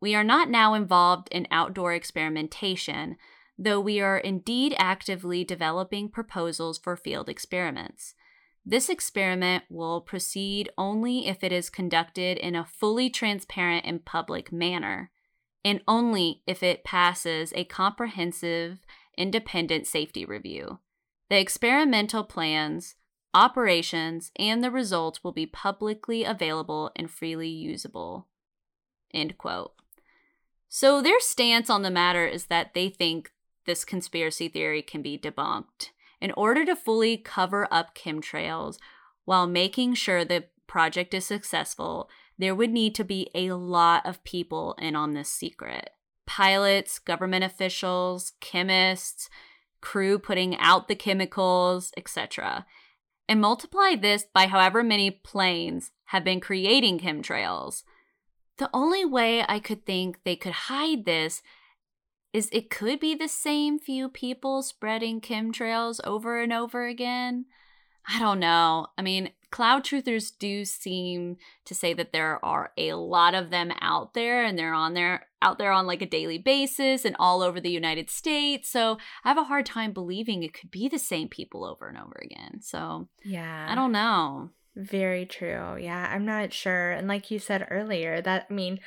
We 0.03 0.15
are 0.15 0.23
not 0.25 0.49
now 0.49 0.73
involved 0.73 1.29
in 1.31 1.47
outdoor 1.49 1.93
experimentation, 1.93 3.15
though 3.57 3.79
we 3.79 4.01
are 4.01 4.17
indeed 4.17 4.75
actively 4.77 5.45
developing 5.45 6.09
proposals 6.09 6.77
for 6.77 6.97
field 6.97 7.29
experiments. 7.29 8.13
This 8.65 8.89
experiment 8.89 9.63
will 9.69 10.01
proceed 10.01 10.69
only 10.77 11.29
if 11.29 11.41
it 11.41 11.53
is 11.53 11.69
conducted 11.69 12.37
in 12.37 12.53
a 12.53 12.65
fully 12.65 13.09
transparent 13.09 13.85
and 13.85 14.03
public 14.03 14.51
manner, 14.51 15.09
and 15.63 15.79
only 15.87 16.41
if 16.45 16.61
it 16.63 16.83
passes 16.83 17.53
a 17.55 17.63
comprehensive 17.63 18.79
independent 19.17 19.87
safety 19.87 20.25
review. 20.25 20.79
The 21.29 21.39
experimental 21.39 22.25
plans, 22.25 22.95
operations, 23.33 24.33
and 24.37 24.61
the 24.61 24.69
results 24.69 25.23
will 25.23 25.31
be 25.31 25.45
publicly 25.45 26.25
available 26.25 26.91
and 26.93 27.09
freely 27.09 27.47
usable. 27.47 28.27
End 29.13 29.37
quote. 29.37 29.75
So 30.75 31.03
their 31.03 31.19
stance 31.19 31.69
on 31.69 31.83
the 31.83 31.91
matter 31.91 32.25
is 32.25 32.45
that 32.45 32.73
they 32.73 32.89
think 32.89 33.31
this 33.67 33.85
conspiracy 33.85 34.49
theory 34.49 34.81
can 34.81 35.03
be 35.03 35.19
debunked. 35.19 35.89
In 36.19 36.31
order 36.31 36.65
to 36.65 36.75
fully 36.75 37.15
cover 37.15 37.67
up 37.69 37.93
chemtrails 37.93 38.79
while 39.23 39.45
making 39.45 39.93
sure 39.93 40.25
the 40.25 40.45
project 40.65 41.13
is 41.13 41.27
successful, 41.27 42.09
there 42.39 42.55
would 42.55 42.71
need 42.71 42.95
to 42.95 43.03
be 43.03 43.29
a 43.35 43.51
lot 43.51 44.03
of 44.03 44.23
people 44.23 44.73
in 44.79 44.95
on 44.95 45.13
this 45.13 45.29
secret 45.29 45.91
pilots, 46.25 46.97
government 46.97 47.43
officials, 47.43 48.31
chemists, 48.39 49.29
crew 49.79 50.17
putting 50.17 50.57
out 50.57 50.87
the 50.87 50.95
chemicals, 50.95 51.91
etc. 51.97 52.65
And 53.29 53.39
multiply 53.39 53.93
this 53.93 54.25
by 54.33 54.47
however 54.47 54.81
many 54.81 55.11
planes 55.11 55.91
have 56.05 56.23
been 56.23 56.39
creating 56.39 56.97
chemtrails. 56.97 57.83
The 58.57 58.69
only 58.73 59.05
way 59.05 59.43
I 59.47 59.59
could 59.59 59.85
think 59.85 60.19
they 60.23 60.35
could 60.35 60.53
hide 60.53 61.05
this 61.05 61.41
is 62.33 62.49
it 62.51 62.69
could 62.69 62.99
be 62.99 63.15
the 63.15 63.27
same 63.27 63.79
few 63.79 64.09
people 64.09 64.63
spreading 64.63 65.21
chemtrails 65.21 65.99
over 66.03 66.41
and 66.41 66.51
over 66.51 66.87
again. 66.87 67.45
I 68.07 68.19
don't 68.19 68.39
know. 68.39 68.87
I 68.97 69.01
mean, 69.01 69.29
cloud 69.49 69.83
truthers 69.85 70.31
do 70.37 70.65
seem 70.65 71.37
to 71.65 71.75
say 71.75 71.93
that 71.93 72.11
there 72.11 72.43
are 72.43 72.71
a 72.77 72.93
lot 72.93 73.33
of 73.33 73.49
them 73.49 73.71
out 73.79 74.13
there 74.13 74.43
and 74.43 74.57
they're 74.57 74.73
on 74.73 74.93
there 74.93 75.27
out 75.41 75.57
there 75.57 75.71
on 75.71 75.85
like 75.85 76.01
a 76.01 76.07
daily 76.07 76.37
basis 76.37 77.05
and 77.05 77.15
all 77.19 77.41
over 77.41 77.61
the 77.61 77.71
United 77.71 78.09
States. 78.09 78.69
So 78.69 78.97
I 79.23 79.29
have 79.29 79.37
a 79.37 79.43
hard 79.43 79.65
time 79.65 79.93
believing 79.93 80.43
it 80.43 80.53
could 80.53 80.71
be 80.71 80.89
the 80.89 80.99
same 80.99 81.27
people 81.29 81.63
over 81.63 81.87
and 81.87 81.97
over 81.97 82.19
again. 82.23 82.61
So 82.61 83.07
Yeah. 83.23 83.67
I 83.69 83.75
don't 83.75 83.91
know. 83.91 84.49
Very 84.75 85.25
true. 85.25 85.77
Yeah, 85.77 86.09
I'm 86.11 86.25
not 86.25 86.53
sure. 86.53 86.91
And 86.91 87.07
like 87.07 87.29
you 87.29 87.39
said 87.39 87.67
earlier, 87.69 88.21
that 88.21 88.47
I 88.49 88.53
mean, 88.53 88.79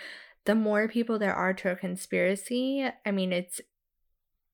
the 0.45 0.55
more 0.55 0.89
people 0.89 1.19
there 1.19 1.35
are 1.35 1.55
to 1.55 1.71
a 1.71 1.77
conspiracy, 1.77 2.89
I 3.05 3.11
mean, 3.11 3.33
it's 3.33 3.61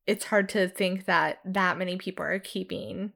it's 0.06 0.26
hard 0.26 0.48
to 0.50 0.68
think 0.68 1.06
that 1.06 1.38
that 1.44 1.78
many 1.78 1.96
people 1.96 2.24
are 2.24 2.38
keeping 2.38 3.12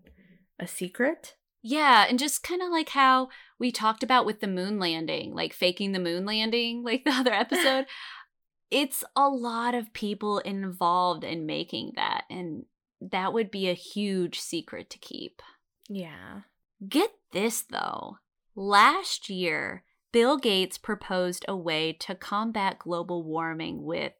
a 0.58 0.66
secret. 0.66 1.34
Yeah, 1.62 2.06
and 2.08 2.18
just 2.18 2.42
kind 2.42 2.62
of 2.62 2.70
like 2.70 2.90
how 2.90 3.28
we 3.58 3.72
talked 3.72 4.02
about 4.02 4.24
with 4.24 4.40
the 4.40 4.46
moon 4.46 4.78
landing, 4.78 5.34
like 5.34 5.52
faking 5.52 5.92
the 5.92 5.98
moon 5.98 6.24
landing, 6.24 6.82
like 6.84 7.04
the 7.04 7.10
other 7.10 7.32
episode. 7.32 7.86
it's 8.70 9.04
a 9.14 9.28
lot 9.28 9.74
of 9.74 9.92
people 9.92 10.38
involved 10.38 11.24
in 11.24 11.46
making 11.46 11.92
that, 11.96 12.24
and 12.30 12.64
that 13.00 13.32
would 13.32 13.50
be 13.50 13.68
a 13.68 13.74
huge 13.74 14.38
secret 14.38 14.90
to 14.90 14.98
keep. 14.98 15.42
Yeah. 15.88 16.42
Get 16.86 17.10
this 17.32 17.62
though. 17.62 18.18
Last 18.54 19.28
year, 19.28 19.84
Bill 20.12 20.38
Gates 20.38 20.78
proposed 20.78 21.44
a 21.46 21.56
way 21.56 21.92
to 22.00 22.14
combat 22.14 22.78
global 22.78 23.22
warming 23.22 23.84
with, 23.84 24.12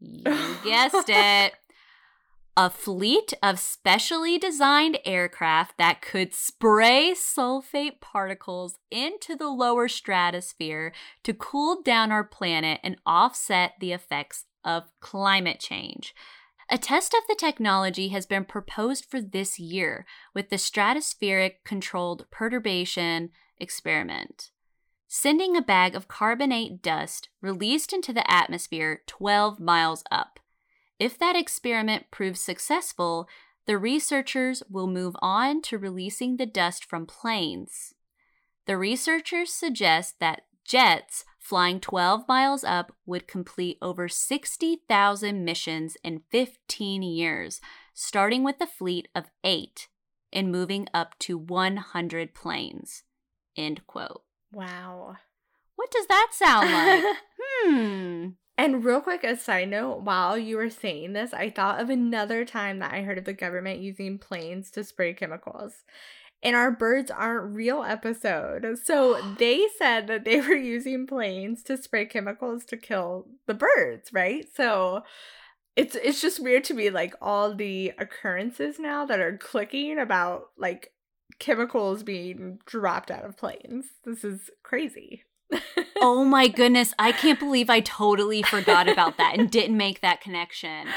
you 0.00 0.56
guessed 0.64 1.04
it, 1.08 1.54
a 2.56 2.70
fleet 2.70 3.34
of 3.42 3.58
specially 3.58 4.38
designed 4.38 4.98
aircraft 5.04 5.76
that 5.76 6.00
could 6.00 6.32
spray 6.32 7.14
sulfate 7.14 8.00
particles 8.00 8.78
into 8.90 9.36
the 9.36 9.48
lower 9.48 9.88
stratosphere 9.88 10.92
to 11.22 11.34
cool 11.34 11.82
down 11.82 12.10
our 12.10 12.24
planet 12.24 12.80
and 12.82 12.96
offset 13.04 13.74
the 13.78 13.92
effects 13.92 14.46
of 14.64 14.84
climate 15.00 15.60
change. 15.60 16.14
A 16.68 16.78
test 16.78 17.14
of 17.14 17.22
the 17.28 17.36
technology 17.38 18.08
has 18.08 18.26
been 18.26 18.44
proposed 18.44 19.04
for 19.04 19.20
this 19.20 19.58
year 19.58 20.04
with 20.34 20.50
the 20.50 20.56
Stratospheric 20.56 21.62
Controlled 21.64 22.26
Perturbation 22.32 23.30
Experiment, 23.58 24.50
sending 25.06 25.56
a 25.56 25.62
bag 25.62 25.94
of 25.94 26.08
carbonate 26.08 26.82
dust 26.82 27.28
released 27.40 27.92
into 27.92 28.12
the 28.12 28.28
atmosphere 28.28 29.02
12 29.06 29.60
miles 29.60 30.02
up. 30.10 30.40
If 30.98 31.16
that 31.18 31.36
experiment 31.36 32.10
proves 32.10 32.40
successful, 32.40 33.28
the 33.66 33.78
researchers 33.78 34.64
will 34.68 34.88
move 34.88 35.14
on 35.22 35.62
to 35.62 35.78
releasing 35.78 36.36
the 36.36 36.46
dust 36.46 36.84
from 36.84 37.06
planes. 37.06 37.94
The 38.66 38.76
researchers 38.76 39.52
suggest 39.52 40.18
that 40.18 40.42
jets 40.64 41.24
flying 41.46 41.78
12 41.78 42.26
miles 42.26 42.64
up 42.64 42.92
would 43.06 43.28
complete 43.28 43.78
over 43.80 44.08
60,000 44.08 45.44
missions 45.44 45.96
in 46.02 46.22
15 46.30 47.02
years, 47.04 47.60
starting 47.94 48.42
with 48.42 48.60
a 48.60 48.66
fleet 48.66 49.06
of 49.14 49.30
eight 49.44 49.86
and 50.32 50.50
moving 50.50 50.88
up 50.92 51.16
to 51.20 51.38
100 51.38 52.34
planes. 52.34 53.04
End 53.56 53.86
quote. 53.86 54.22
Wow. 54.52 55.18
What 55.76 55.92
does 55.92 56.08
that 56.08 56.30
sound 56.32 56.72
like? 56.72 57.16
hmm. 57.40 58.28
And 58.58 58.84
real 58.84 59.00
quick, 59.00 59.22
a 59.22 59.36
side 59.36 59.68
note, 59.68 60.00
while 60.00 60.36
you 60.36 60.56
were 60.56 60.70
saying 60.70 61.12
this, 61.12 61.32
I 61.32 61.50
thought 61.50 61.80
of 61.80 61.90
another 61.90 62.44
time 62.44 62.80
that 62.80 62.92
I 62.92 63.02
heard 63.02 63.18
of 63.18 63.24
the 63.24 63.32
government 63.32 63.78
using 63.78 64.18
planes 64.18 64.72
to 64.72 64.82
spray 64.82 65.12
chemicals. 65.12 65.84
In 66.42 66.54
our 66.54 66.70
birds 66.70 67.10
aren't 67.10 67.54
real 67.54 67.82
episode. 67.82 68.78
So 68.84 69.20
they 69.38 69.66
said 69.78 70.06
that 70.06 70.24
they 70.24 70.40
were 70.40 70.54
using 70.54 71.06
planes 71.06 71.62
to 71.64 71.76
spray 71.76 72.06
chemicals 72.06 72.64
to 72.66 72.76
kill 72.76 73.26
the 73.46 73.54
birds, 73.54 74.12
right? 74.12 74.46
So 74.54 75.02
it's 75.76 75.94
it's 75.96 76.22
just 76.22 76.42
weird 76.42 76.64
to 76.64 76.74
me 76.74 76.90
like 76.90 77.14
all 77.20 77.54
the 77.54 77.92
occurrences 77.98 78.78
now 78.78 79.04
that 79.06 79.20
are 79.20 79.36
clicking 79.36 79.98
about 79.98 80.46
like 80.56 80.92
chemicals 81.38 82.02
being 82.02 82.58
dropped 82.64 83.10
out 83.10 83.24
of 83.24 83.36
planes. 83.36 83.86
This 84.04 84.24
is 84.24 84.50
crazy. 84.62 85.24
oh 86.00 86.24
my 86.24 86.48
goodness, 86.56 86.94
I 86.98 87.12
can't 87.12 87.38
believe 87.38 87.70
I 87.70 87.80
totally 87.80 88.42
forgot 88.42 88.88
about 88.88 89.18
that 89.18 89.38
and 89.38 89.50
didn't 89.50 89.76
make 89.76 90.00
that 90.00 90.20
connection. 90.20 90.88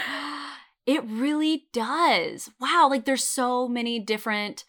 It 0.86 1.04
really 1.06 1.68
does. 1.72 2.50
Wow, 2.60 2.88
like 2.90 3.06
there's 3.06 3.24
so 3.24 3.68
many 3.68 4.00
different 4.00 4.64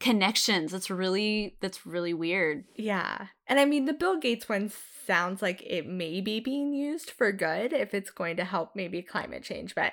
connections. 0.00 0.72
That's 0.72 0.90
really 0.90 1.56
that's 1.60 1.86
really 1.86 2.14
weird. 2.14 2.64
Yeah. 2.74 3.26
And 3.46 3.60
I 3.60 3.64
mean 3.66 3.84
the 3.84 3.92
Bill 3.92 4.18
Gates 4.18 4.48
one 4.48 4.72
sounds 5.06 5.42
like 5.42 5.62
it 5.64 5.86
may 5.86 6.20
be 6.20 6.40
being 6.40 6.72
used 6.72 7.10
for 7.10 7.30
good 7.30 7.72
if 7.72 7.94
it's 7.94 8.10
going 8.10 8.36
to 8.38 8.44
help 8.44 8.74
maybe 8.74 9.02
climate 9.02 9.44
change, 9.44 9.74
but 9.74 9.92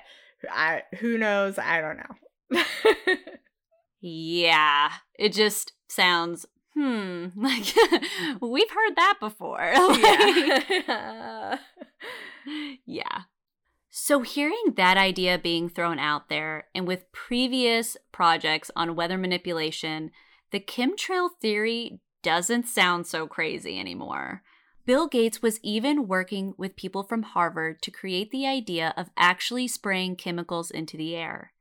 I 0.50 0.84
who 1.00 1.18
knows? 1.18 1.60
I 1.60 1.82
don't 1.82 1.98
know. 1.98 2.64
yeah. 4.02 4.92
It 5.20 5.34
just 5.34 5.74
sounds 5.90 6.46
hmm 6.74 7.28
like 7.36 7.76
we've 8.42 8.70
heard 8.72 8.96
that 8.96 9.16
before. 9.20 9.60
yeah. 9.74 11.58
yeah. 12.86 13.22
So, 14.00 14.22
hearing 14.22 14.76
that 14.76 14.96
idea 14.96 15.40
being 15.40 15.70
thrown 15.70 15.98
out 15.98 16.30
there, 16.30 16.68
and 16.76 16.86
with 16.86 17.12
previous 17.12 17.98
projects 18.12 18.70
on 18.76 18.96
weather 18.96 19.18
manipulation, 19.18 20.12
the 20.52 20.60
chemtrail 20.60 21.30
theory 21.42 22.00
doesn't 22.22 22.68
sound 22.68 23.08
so 23.08 23.26
crazy 23.26 23.80
anymore. 23.80 24.44
Bill 24.86 25.08
Gates 25.08 25.42
was 25.42 25.60
even 25.64 26.08
working 26.08 26.54
with 26.60 26.76
people 26.76 27.02
from 27.02 27.24
Harvard 27.24 27.82
to 27.82 27.90
create 27.90 28.30
the 28.30 28.46
idea 28.46 28.94
of 28.96 29.10
actually 29.18 29.68
spraying 29.68 30.16
chemicals 30.16 30.70
into 30.70 30.96
the 30.96 31.16
air. 31.16 31.54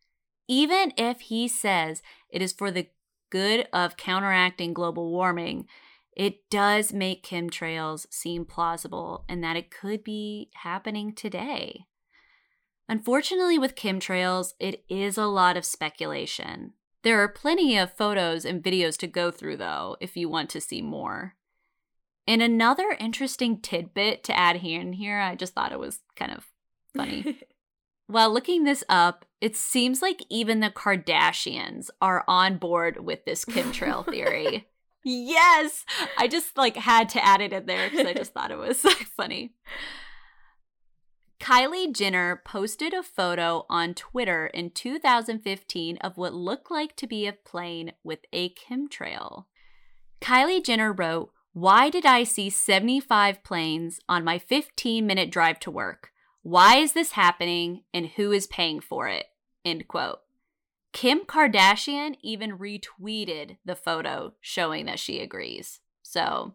Even 0.46 0.92
if 0.98 1.22
he 1.22 1.48
says 1.48 2.02
it 2.28 2.42
is 2.42 2.52
for 2.52 2.70
the 2.70 2.90
good 3.30 3.66
of 3.72 3.96
counteracting 3.96 4.74
global 4.74 5.10
warming, 5.10 5.66
it 6.14 6.50
does 6.50 6.92
make 6.92 7.26
chemtrails 7.26 8.06
seem 8.12 8.44
plausible 8.44 9.24
and 9.26 9.42
that 9.42 9.56
it 9.56 9.70
could 9.70 10.04
be 10.04 10.50
happening 10.52 11.14
today. 11.14 11.86
Unfortunately, 12.88 13.58
with 13.58 13.74
chemtrails, 13.74 14.54
it 14.60 14.84
is 14.88 15.18
a 15.18 15.26
lot 15.26 15.56
of 15.56 15.64
speculation. 15.64 16.72
There 17.02 17.20
are 17.20 17.28
plenty 17.28 17.76
of 17.76 17.92
photos 17.92 18.44
and 18.44 18.62
videos 18.62 18.96
to 18.98 19.06
go 19.06 19.30
through, 19.30 19.58
though, 19.58 19.96
if 20.00 20.16
you 20.16 20.28
want 20.28 20.50
to 20.50 20.60
see 20.60 20.82
more. 20.82 21.34
And 22.26 22.42
another 22.42 22.96
interesting 22.98 23.60
tidbit 23.60 24.24
to 24.24 24.36
add 24.36 24.56
here 24.56 24.80
and 24.80 24.94
here, 24.94 25.20
I 25.20 25.36
just 25.36 25.54
thought 25.54 25.72
it 25.72 25.78
was 25.78 26.00
kind 26.16 26.32
of 26.32 26.46
funny. 26.94 27.38
While 28.08 28.32
looking 28.32 28.64
this 28.64 28.84
up, 28.88 29.24
it 29.40 29.56
seems 29.56 30.00
like 30.00 30.24
even 30.28 30.60
the 30.60 30.70
Kardashians 30.70 31.90
are 32.00 32.24
on 32.28 32.58
board 32.58 33.04
with 33.04 33.24
this 33.24 33.44
chemtrail 33.44 34.08
theory. 34.08 34.68
yes, 35.04 35.84
I 36.16 36.28
just 36.28 36.56
like 36.56 36.76
had 36.76 37.08
to 37.10 37.24
add 37.24 37.40
it 37.40 37.52
in 37.52 37.66
there 37.66 37.90
because 37.90 38.06
I 38.06 38.14
just 38.14 38.32
thought 38.32 38.52
it 38.52 38.58
was 38.58 38.80
funny. 39.16 39.54
Kylie 41.40 41.94
Jenner 41.94 42.40
posted 42.44 42.94
a 42.94 43.02
photo 43.02 43.66
on 43.68 43.94
Twitter 43.94 44.46
in 44.46 44.70
2015 44.70 45.98
of 45.98 46.16
what 46.16 46.34
looked 46.34 46.70
like 46.70 46.96
to 46.96 47.06
be 47.06 47.26
a 47.26 47.32
plane 47.32 47.92
with 48.02 48.20
a 48.32 48.50
chemtrail. 48.50 49.44
Kylie 50.20 50.64
Jenner 50.64 50.92
wrote, 50.92 51.32
Why 51.52 51.90
did 51.90 52.06
I 52.06 52.24
see 52.24 52.50
75 52.50 53.44
planes 53.44 54.00
on 54.08 54.24
my 54.24 54.38
15 54.38 55.06
minute 55.06 55.30
drive 55.30 55.60
to 55.60 55.70
work? 55.70 56.10
Why 56.42 56.76
is 56.76 56.92
this 56.92 57.12
happening 57.12 57.82
and 57.92 58.06
who 58.06 58.32
is 58.32 58.46
paying 58.46 58.80
for 58.80 59.08
it? 59.08 59.26
End 59.64 59.88
quote. 59.88 60.20
Kim 60.92 61.26
Kardashian 61.26 62.16
even 62.22 62.56
retweeted 62.56 63.58
the 63.64 63.76
photo 63.76 64.32
showing 64.40 64.86
that 64.86 64.98
she 64.98 65.20
agrees. 65.20 65.80
So, 66.02 66.54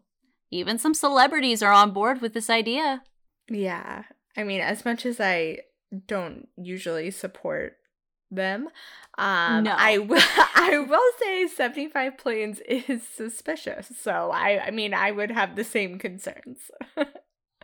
even 0.50 0.78
some 0.78 0.94
celebrities 0.94 1.62
are 1.62 1.72
on 1.72 1.92
board 1.92 2.20
with 2.20 2.34
this 2.34 2.50
idea. 2.50 3.04
Yeah. 3.48 4.04
I 4.36 4.44
mean, 4.44 4.60
as 4.60 4.84
much 4.84 5.04
as 5.06 5.20
I 5.20 5.58
don't 6.06 6.48
usually 6.56 7.10
support 7.10 7.76
them, 8.30 8.68
um, 9.18 9.64
No. 9.64 9.74
I 9.76 9.98
will. 9.98 10.18
I 10.54 10.78
will 10.88 11.10
say 11.20 11.46
seventy 11.48 11.88
five 11.88 12.16
planes 12.16 12.60
is 12.66 13.02
suspicious. 13.06 13.92
So 14.00 14.30
I, 14.32 14.66
I 14.66 14.70
mean, 14.70 14.94
I 14.94 15.10
would 15.10 15.30
have 15.30 15.54
the 15.56 15.64
same 15.64 15.98
concerns. 15.98 16.70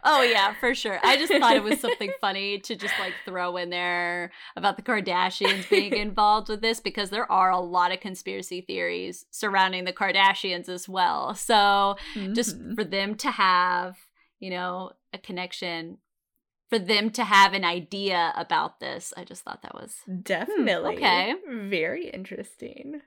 Oh 0.05 0.23
yeah, 0.23 0.55
for 0.61 0.75
sure. 0.77 1.01
I 1.03 1.17
just 1.17 1.33
thought 1.33 1.57
it 1.57 1.63
was 1.65 1.81
something 1.81 2.13
funny 2.21 2.59
to 2.61 2.77
just 2.77 2.95
like 3.01 3.15
throw 3.25 3.57
in 3.57 3.71
there 3.71 4.31
about 4.55 4.77
the 4.77 4.83
Kardashians 4.83 5.69
being 5.69 5.97
involved 5.97 6.49
with 6.49 6.61
this 6.61 6.79
because 6.81 7.11
there 7.11 7.31
are 7.33 7.51
a 7.51 7.59
lot 7.59 7.91
of 7.93 7.99
conspiracy 7.99 8.61
theories 8.61 9.27
surrounding 9.33 9.85
the 9.85 9.93
Kardashians 9.93 10.69
as 10.69 10.89
well. 10.89 11.35
So 11.35 11.97
just 12.33 12.57
Mhm. 12.61 12.75
for 12.77 12.85
them 12.85 13.17
to 13.17 13.31
have, 13.33 13.97
you 14.39 14.51
know, 14.51 14.93
a 15.13 15.19
connection, 15.19 15.99
for 16.69 16.79
them 16.79 17.11
to 17.11 17.25
have 17.25 17.55
an 17.55 17.65
idea 17.65 18.33
about 18.37 18.81
this, 18.81 19.13
I 19.17 19.25
just 19.25 19.43
thought 19.43 19.63
that 19.63 19.75
was 19.75 19.97
definitely 20.23 20.97
okay. 20.97 21.35
very 21.49 22.11
interesting. 22.11 23.01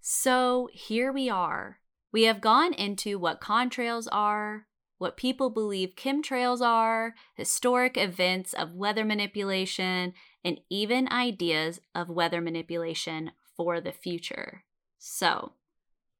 So 0.00 0.68
here 0.72 1.12
we 1.12 1.28
are. 1.28 1.78
We 2.12 2.24
have 2.24 2.40
gone 2.40 2.72
into 2.72 3.18
what 3.18 3.40
contrails 3.40 4.06
are, 4.10 4.66
what 4.98 5.16
people 5.16 5.50
believe 5.50 5.94
chemtrails 5.96 6.60
are, 6.60 7.14
historic 7.34 7.96
events 7.96 8.54
of 8.54 8.74
weather 8.74 9.04
manipulation, 9.04 10.14
and 10.44 10.60
even 10.70 11.08
ideas 11.12 11.80
of 11.94 12.08
weather 12.08 12.40
manipulation 12.40 13.32
for 13.56 13.80
the 13.80 13.92
future. 13.92 14.64
So, 14.98 15.52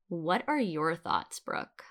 what 0.08 0.44
are 0.46 0.60
your 0.60 0.96
thoughts, 0.96 1.40
Brooke? 1.40 1.84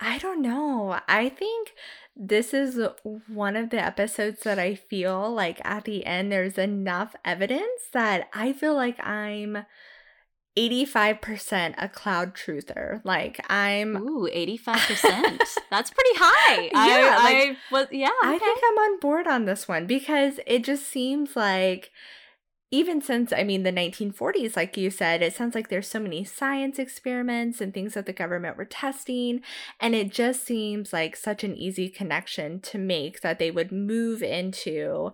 I 0.00 0.18
don't 0.18 0.40
know. 0.40 0.98
I 1.06 1.28
think 1.28 1.74
this 2.16 2.54
is 2.54 2.80
one 3.28 3.56
of 3.56 3.70
the 3.70 3.82
episodes 3.82 4.40
that 4.42 4.58
I 4.58 4.74
feel 4.74 5.32
like 5.32 5.60
at 5.64 5.84
the 5.84 6.06
end 6.06 6.32
there's 6.32 6.58
enough 6.58 7.14
evidence 7.24 7.82
that 7.92 8.28
I 8.32 8.52
feel 8.52 8.74
like 8.74 8.98
I'm 9.06 9.66
85% 10.56 11.74
a 11.78 11.88
cloud 11.88 12.34
truther. 12.34 13.00
Like 13.04 13.44
I'm 13.48 13.96
Ooh, 13.96 14.28
85%. 14.28 15.40
That's 15.70 15.90
pretty 15.90 16.16
high. 16.16 16.62
Yeah, 16.72 17.16
I, 17.18 17.24
like, 17.24 17.36
I 17.36 17.56
was, 17.70 17.86
yeah. 17.90 18.10
I 18.22 18.38
think 18.38 18.60
I'm 18.64 18.78
on 18.78 19.00
board 19.00 19.26
on 19.26 19.44
this 19.44 19.68
one 19.68 19.86
because 19.86 20.40
it 20.46 20.64
just 20.64 20.88
seems 20.88 21.36
like 21.36 21.90
even 22.70 23.02
since 23.02 23.32
I 23.32 23.42
mean 23.42 23.62
the 23.62 23.72
1940s 23.72 24.56
like 24.56 24.76
you 24.76 24.90
said 24.90 25.22
it 25.22 25.34
sounds 25.34 25.54
like 25.54 25.68
there's 25.68 25.88
so 25.88 26.00
many 26.00 26.24
science 26.24 26.78
experiments 26.78 27.60
and 27.60 27.74
things 27.74 27.94
that 27.94 28.06
the 28.06 28.12
government 28.12 28.56
were 28.56 28.64
testing 28.64 29.42
and 29.80 29.94
it 29.94 30.12
just 30.12 30.44
seems 30.44 30.92
like 30.92 31.16
such 31.16 31.44
an 31.44 31.56
easy 31.56 31.88
connection 31.88 32.60
to 32.60 32.78
make 32.78 33.20
that 33.20 33.38
they 33.38 33.50
would 33.50 33.72
move 33.72 34.22
into 34.22 35.12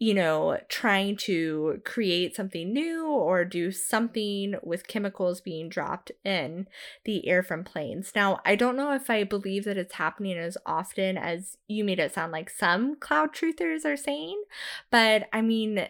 you 0.00 0.12
know 0.12 0.58
trying 0.68 1.16
to 1.16 1.80
create 1.84 2.34
something 2.34 2.72
new 2.72 3.06
or 3.06 3.44
do 3.44 3.70
something 3.70 4.56
with 4.62 4.88
chemicals 4.88 5.40
being 5.40 5.68
dropped 5.68 6.10
in 6.24 6.66
the 7.04 7.26
air 7.28 7.42
from 7.42 7.62
planes. 7.62 8.12
Now, 8.14 8.40
I 8.44 8.56
don't 8.56 8.76
know 8.76 8.92
if 8.92 9.08
I 9.08 9.24
believe 9.24 9.64
that 9.64 9.78
it's 9.78 9.94
happening 9.94 10.36
as 10.36 10.58
often 10.66 11.16
as 11.16 11.58
you 11.68 11.84
made 11.84 12.00
it 12.00 12.12
sound 12.12 12.32
like 12.32 12.50
some 12.50 12.96
cloud 12.96 13.32
truthers 13.32 13.84
are 13.84 13.96
saying, 13.96 14.42
but 14.90 15.28
I 15.32 15.42
mean, 15.42 15.86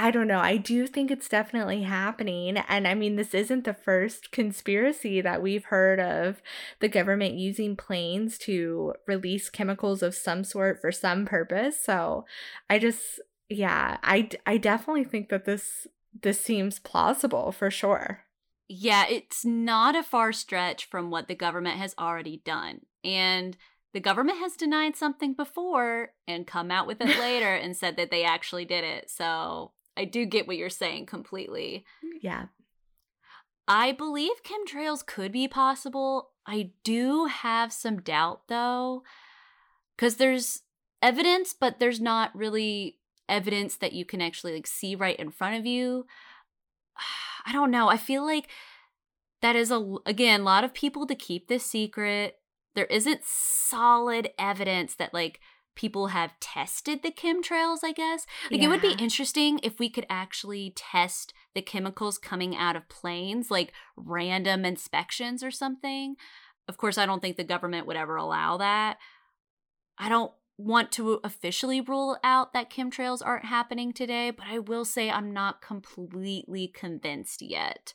I 0.00 0.10
don't 0.10 0.28
know. 0.28 0.40
I 0.40 0.56
do 0.56 0.86
think 0.86 1.10
it's 1.10 1.28
definitely 1.28 1.82
happening. 1.82 2.56
And 2.56 2.88
I 2.88 2.94
mean, 2.94 3.16
this 3.16 3.34
isn't 3.34 3.64
the 3.64 3.74
first 3.74 4.32
conspiracy 4.32 5.20
that 5.20 5.42
we've 5.42 5.66
heard 5.66 6.00
of 6.00 6.40
the 6.78 6.88
government 6.88 7.34
using 7.34 7.76
planes 7.76 8.38
to 8.38 8.94
release 9.06 9.50
chemicals 9.50 10.02
of 10.02 10.14
some 10.14 10.42
sort 10.42 10.80
for 10.80 10.90
some 10.90 11.26
purpose. 11.26 11.78
So 11.84 12.24
I 12.70 12.78
just, 12.78 13.20
yeah, 13.50 13.98
I, 14.02 14.30
I 14.46 14.56
definitely 14.56 15.04
think 15.04 15.28
that 15.28 15.44
this 15.44 15.86
this 16.22 16.40
seems 16.40 16.78
plausible 16.78 17.52
for 17.52 17.70
sure. 17.70 18.24
Yeah, 18.68 19.04
it's 19.06 19.44
not 19.44 19.94
a 19.94 20.02
far 20.02 20.32
stretch 20.32 20.86
from 20.86 21.10
what 21.10 21.28
the 21.28 21.34
government 21.34 21.76
has 21.76 21.94
already 21.98 22.40
done. 22.42 22.80
And 23.04 23.54
the 23.92 24.00
government 24.00 24.38
has 24.38 24.56
denied 24.56 24.96
something 24.96 25.34
before 25.34 26.14
and 26.26 26.46
come 26.46 26.70
out 26.70 26.86
with 26.86 27.02
it 27.02 27.18
later 27.20 27.54
and 27.54 27.76
said 27.76 27.98
that 27.98 28.10
they 28.10 28.24
actually 28.24 28.64
did 28.64 28.82
it. 28.82 29.10
So 29.10 29.72
I 30.00 30.06
do 30.06 30.24
get 30.24 30.46
what 30.46 30.56
you're 30.56 30.70
saying 30.70 31.04
completely. 31.04 31.84
Yeah. 32.22 32.46
I 33.68 33.92
believe 33.92 34.42
chemtrails 34.42 35.04
could 35.04 35.30
be 35.30 35.46
possible. 35.46 36.30
I 36.46 36.70
do 36.84 37.26
have 37.26 37.70
some 37.70 38.00
doubt 38.00 38.48
though, 38.48 39.02
because 39.94 40.16
there's 40.16 40.62
evidence, 41.02 41.54
but 41.58 41.78
there's 41.78 42.00
not 42.00 42.34
really 42.34 42.96
evidence 43.28 43.76
that 43.76 43.92
you 43.92 44.06
can 44.06 44.22
actually 44.22 44.54
like 44.54 44.66
see 44.66 44.94
right 44.94 45.16
in 45.16 45.30
front 45.30 45.58
of 45.58 45.66
you. 45.66 46.06
I 47.46 47.52
don't 47.52 47.70
know. 47.70 47.88
I 47.88 47.98
feel 47.98 48.24
like 48.24 48.48
that 49.42 49.54
is 49.54 49.70
a 49.70 49.96
again 50.06 50.40
a 50.40 50.44
lot 50.44 50.64
of 50.64 50.72
people 50.72 51.06
to 51.06 51.14
keep 51.14 51.48
this 51.48 51.66
secret. 51.66 52.38
There 52.74 52.86
isn't 52.86 53.20
solid 53.24 54.30
evidence 54.38 54.94
that 54.94 55.12
like 55.12 55.40
people 55.74 56.08
have 56.08 56.38
tested 56.40 57.02
the 57.02 57.12
chemtrails, 57.12 57.78
I 57.82 57.92
guess. 57.92 58.26
Like 58.50 58.60
it 58.60 58.68
would 58.68 58.82
be 58.82 58.96
interesting 58.98 59.60
if 59.62 59.78
we 59.78 59.88
could 59.88 60.06
actually 60.10 60.72
test 60.76 61.32
the 61.54 61.62
chemicals 61.62 62.18
coming 62.18 62.56
out 62.56 62.76
of 62.76 62.88
planes, 62.88 63.50
like 63.50 63.72
random 63.96 64.64
inspections 64.64 65.42
or 65.42 65.50
something. 65.50 66.16
Of 66.68 66.76
course, 66.76 66.98
I 66.98 67.06
don't 67.06 67.20
think 67.20 67.36
the 67.36 67.44
government 67.44 67.86
would 67.86 67.96
ever 67.96 68.16
allow 68.16 68.58
that. 68.58 68.98
I 69.98 70.08
don't 70.08 70.32
want 70.56 70.92
to 70.92 71.20
officially 71.24 71.80
rule 71.80 72.18
out 72.22 72.52
that 72.52 72.70
chemtrails 72.70 73.22
aren't 73.24 73.46
happening 73.46 73.92
today, 73.92 74.30
but 74.30 74.46
I 74.46 74.58
will 74.58 74.84
say 74.84 75.10
I'm 75.10 75.32
not 75.32 75.62
completely 75.62 76.68
convinced 76.68 77.42
yet. 77.42 77.94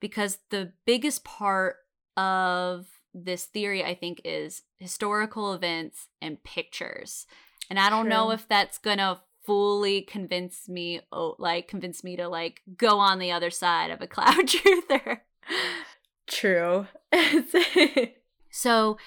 Because 0.00 0.38
the 0.50 0.72
biggest 0.86 1.24
part 1.24 1.76
of 2.16 2.86
this 3.24 3.44
theory, 3.44 3.84
I 3.84 3.94
think, 3.94 4.20
is 4.24 4.62
historical 4.78 5.52
events 5.52 6.08
and 6.20 6.42
pictures. 6.42 7.26
And 7.70 7.78
I 7.78 7.90
don't 7.90 8.08
know 8.08 8.30
if 8.30 8.48
that's 8.48 8.78
gonna 8.78 9.20
fully 9.44 10.02
convince 10.02 10.68
me 10.68 11.00
oh 11.10 11.34
like 11.38 11.68
convince 11.68 12.04
me 12.04 12.16
to 12.16 12.28
like 12.28 12.60
go 12.76 12.98
on 12.98 13.18
the 13.18 13.32
other 13.32 13.48
side 13.48 13.90
of 13.90 14.02
a 14.02 14.06
cloud 14.08 14.46
truther. 14.46 15.20
True. 16.26 16.86
So 18.50 18.98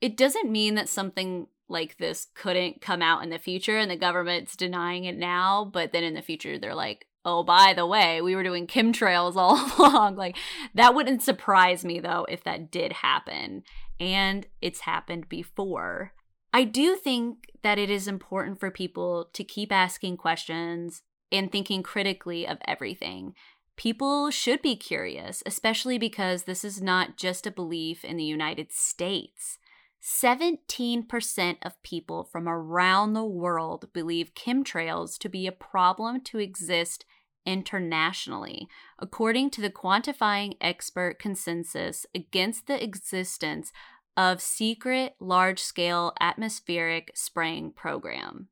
it 0.00 0.16
doesn't 0.16 0.50
mean 0.50 0.74
that 0.76 0.88
something 0.88 1.48
like 1.68 1.96
this 1.96 2.28
couldn't 2.34 2.80
come 2.80 3.02
out 3.02 3.22
in 3.22 3.30
the 3.30 3.38
future 3.38 3.78
and 3.78 3.90
the 3.90 3.96
government's 3.96 4.54
denying 4.54 5.04
it 5.04 5.16
now, 5.16 5.64
but 5.64 5.92
then 5.92 6.04
in 6.04 6.14
the 6.14 6.22
future 6.22 6.58
they're 6.58 6.74
like, 6.74 7.06
oh, 7.24 7.42
by 7.42 7.72
the 7.74 7.86
way, 7.86 8.20
we 8.20 8.36
were 8.36 8.42
doing 8.42 8.66
chemtrails 8.66 9.36
all 9.36 9.56
along. 9.78 10.16
Like 10.16 10.36
that 10.74 10.94
wouldn't 10.94 11.22
surprise 11.22 11.84
me 11.84 12.00
though 12.00 12.26
if 12.28 12.44
that 12.44 12.70
did 12.70 12.92
happen. 12.92 13.62
And 14.00 14.46
it's 14.60 14.80
happened 14.80 15.28
before. 15.28 16.12
I 16.52 16.64
do 16.64 16.94
think 16.94 17.50
that 17.62 17.78
it 17.78 17.90
is 17.90 18.06
important 18.06 18.60
for 18.60 18.70
people 18.70 19.28
to 19.32 19.42
keep 19.42 19.72
asking 19.72 20.18
questions 20.18 21.02
and 21.32 21.50
thinking 21.50 21.82
critically 21.82 22.46
of 22.46 22.58
everything. 22.66 23.34
People 23.76 24.30
should 24.30 24.62
be 24.62 24.76
curious, 24.76 25.42
especially 25.46 25.98
because 25.98 26.44
this 26.44 26.64
is 26.64 26.80
not 26.80 27.16
just 27.16 27.46
a 27.46 27.50
belief 27.50 28.04
in 28.04 28.16
the 28.16 28.24
United 28.24 28.70
States. 28.70 29.58
17% 30.00 31.56
of 31.62 31.82
people 31.82 32.24
from 32.24 32.48
around 32.48 33.14
the 33.14 33.24
world 33.24 33.88
believe 33.92 34.34
chemtrails 34.34 35.18
to 35.18 35.28
be 35.28 35.46
a 35.46 35.52
problem 35.52 36.20
to 36.20 36.38
exist 36.38 37.04
internationally, 37.46 38.68
according 38.98 39.50
to 39.50 39.60
the 39.60 39.70
quantifying 39.70 40.56
expert 40.60 41.18
consensus 41.18 42.06
against 42.14 42.66
the 42.66 42.82
existence 42.82 43.72
of 44.16 44.40
secret 44.40 45.14
large 45.18 45.60
scale 45.60 46.12
atmospheric 46.20 47.10
spraying 47.14 47.72
program. 47.72 48.48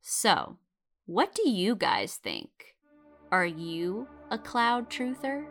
So, 0.00 0.58
what 1.06 1.34
do 1.34 1.48
you 1.48 1.74
guys 1.74 2.16
think? 2.16 2.76
Are 3.30 3.46
you 3.46 4.06
a 4.30 4.38
cloud 4.38 4.88
truther? 4.90 5.44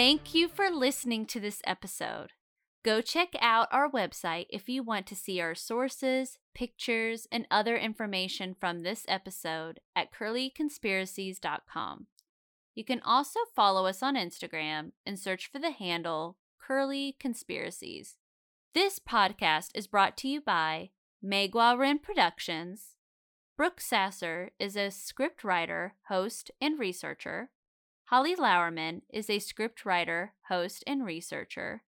Thank 0.00 0.34
you 0.34 0.48
for 0.48 0.70
listening 0.70 1.26
to 1.26 1.38
this 1.38 1.60
episode. 1.66 2.32
Go 2.82 3.02
check 3.02 3.34
out 3.38 3.68
our 3.70 3.86
website 3.86 4.46
if 4.48 4.66
you 4.66 4.82
want 4.82 5.06
to 5.08 5.14
see 5.14 5.42
our 5.42 5.54
sources, 5.54 6.38
pictures, 6.54 7.28
and 7.30 7.46
other 7.50 7.76
information 7.76 8.56
from 8.58 8.80
this 8.80 9.04
episode 9.08 9.78
at 9.94 10.10
curlyconspiracies.com. 10.10 12.06
You 12.74 12.82
can 12.82 13.02
also 13.04 13.40
follow 13.54 13.84
us 13.84 14.02
on 14.02 14.16
Instagram 14.16 14.92
and 15.04 15.18
search 15.18 15.50
for 15.52 15.58
the 15.58 15.72
handle 15.72 16.38
Curly 16.58 17.14
Conspiracies. 17.20 18.16
This 18.72 18.98
podcast 18.98 19.68
is 19.74 19.86
brought 19.86 20.16
to 20.16 20.28
you 20.28 20.40
by 20.40 20.92
Megwa 21.22 21.76
Ren 21.76 21.98
Productions. 21.98 22.96
Brooke 23.54 23.82
Sasser 23.82 24.52
is 24.58 24.76
a 24.76 24.90
script 24.90 25.44
writer, 25.44 25.96
host, 26.08 26.50
and 26.58 26.78
researcher. 26.78 27.50
Holly 28.10 28.34
Lauerman 28.34 29.02
is 29.08 29.30
a 29.30 29.38
script 29.38 29.86
writer, 29.86 30.32
host, 30.48 30.82
and 30.84 31.06
researcher. 31.06 31.84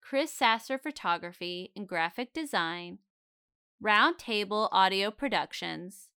Chris 0.00 0.32
Sasser 0.32 0.78
Photography 0.78 1.72
and 1.76 1.86
Graphic 1.86 2.32
Design. 2.32 3.00
Roundtable 3.84 4.70
Audio 4.72 5.10
Productions. 5.10 6.08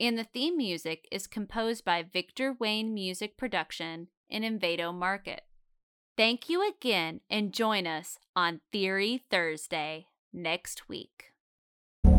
And 0.00 0.18
the 0.18 0.24
theme 0.24 0.56
music 0.56 1.06
is 1.12 1.28
composed 1.28 1.84
by 1.84 2.02
Victor 2.02 2.56
Wayne 2.58 2.92
Music 2.92 3.36
Production 3.36 4.08
in 4.28 4.42
Envato 4.42 4.92
Market. 4.92 5.42
Thank 6.16 6.48
you 6.48 6.68
again 6.68 7.20
and 7.30 7.54
join 7.54 7.86
us 7.86 8.18
on 8.34 8.62
Theory 8.72 9.22
Thursday 9.30 10.06
next 10.32 10.88
week. 10.88 11.31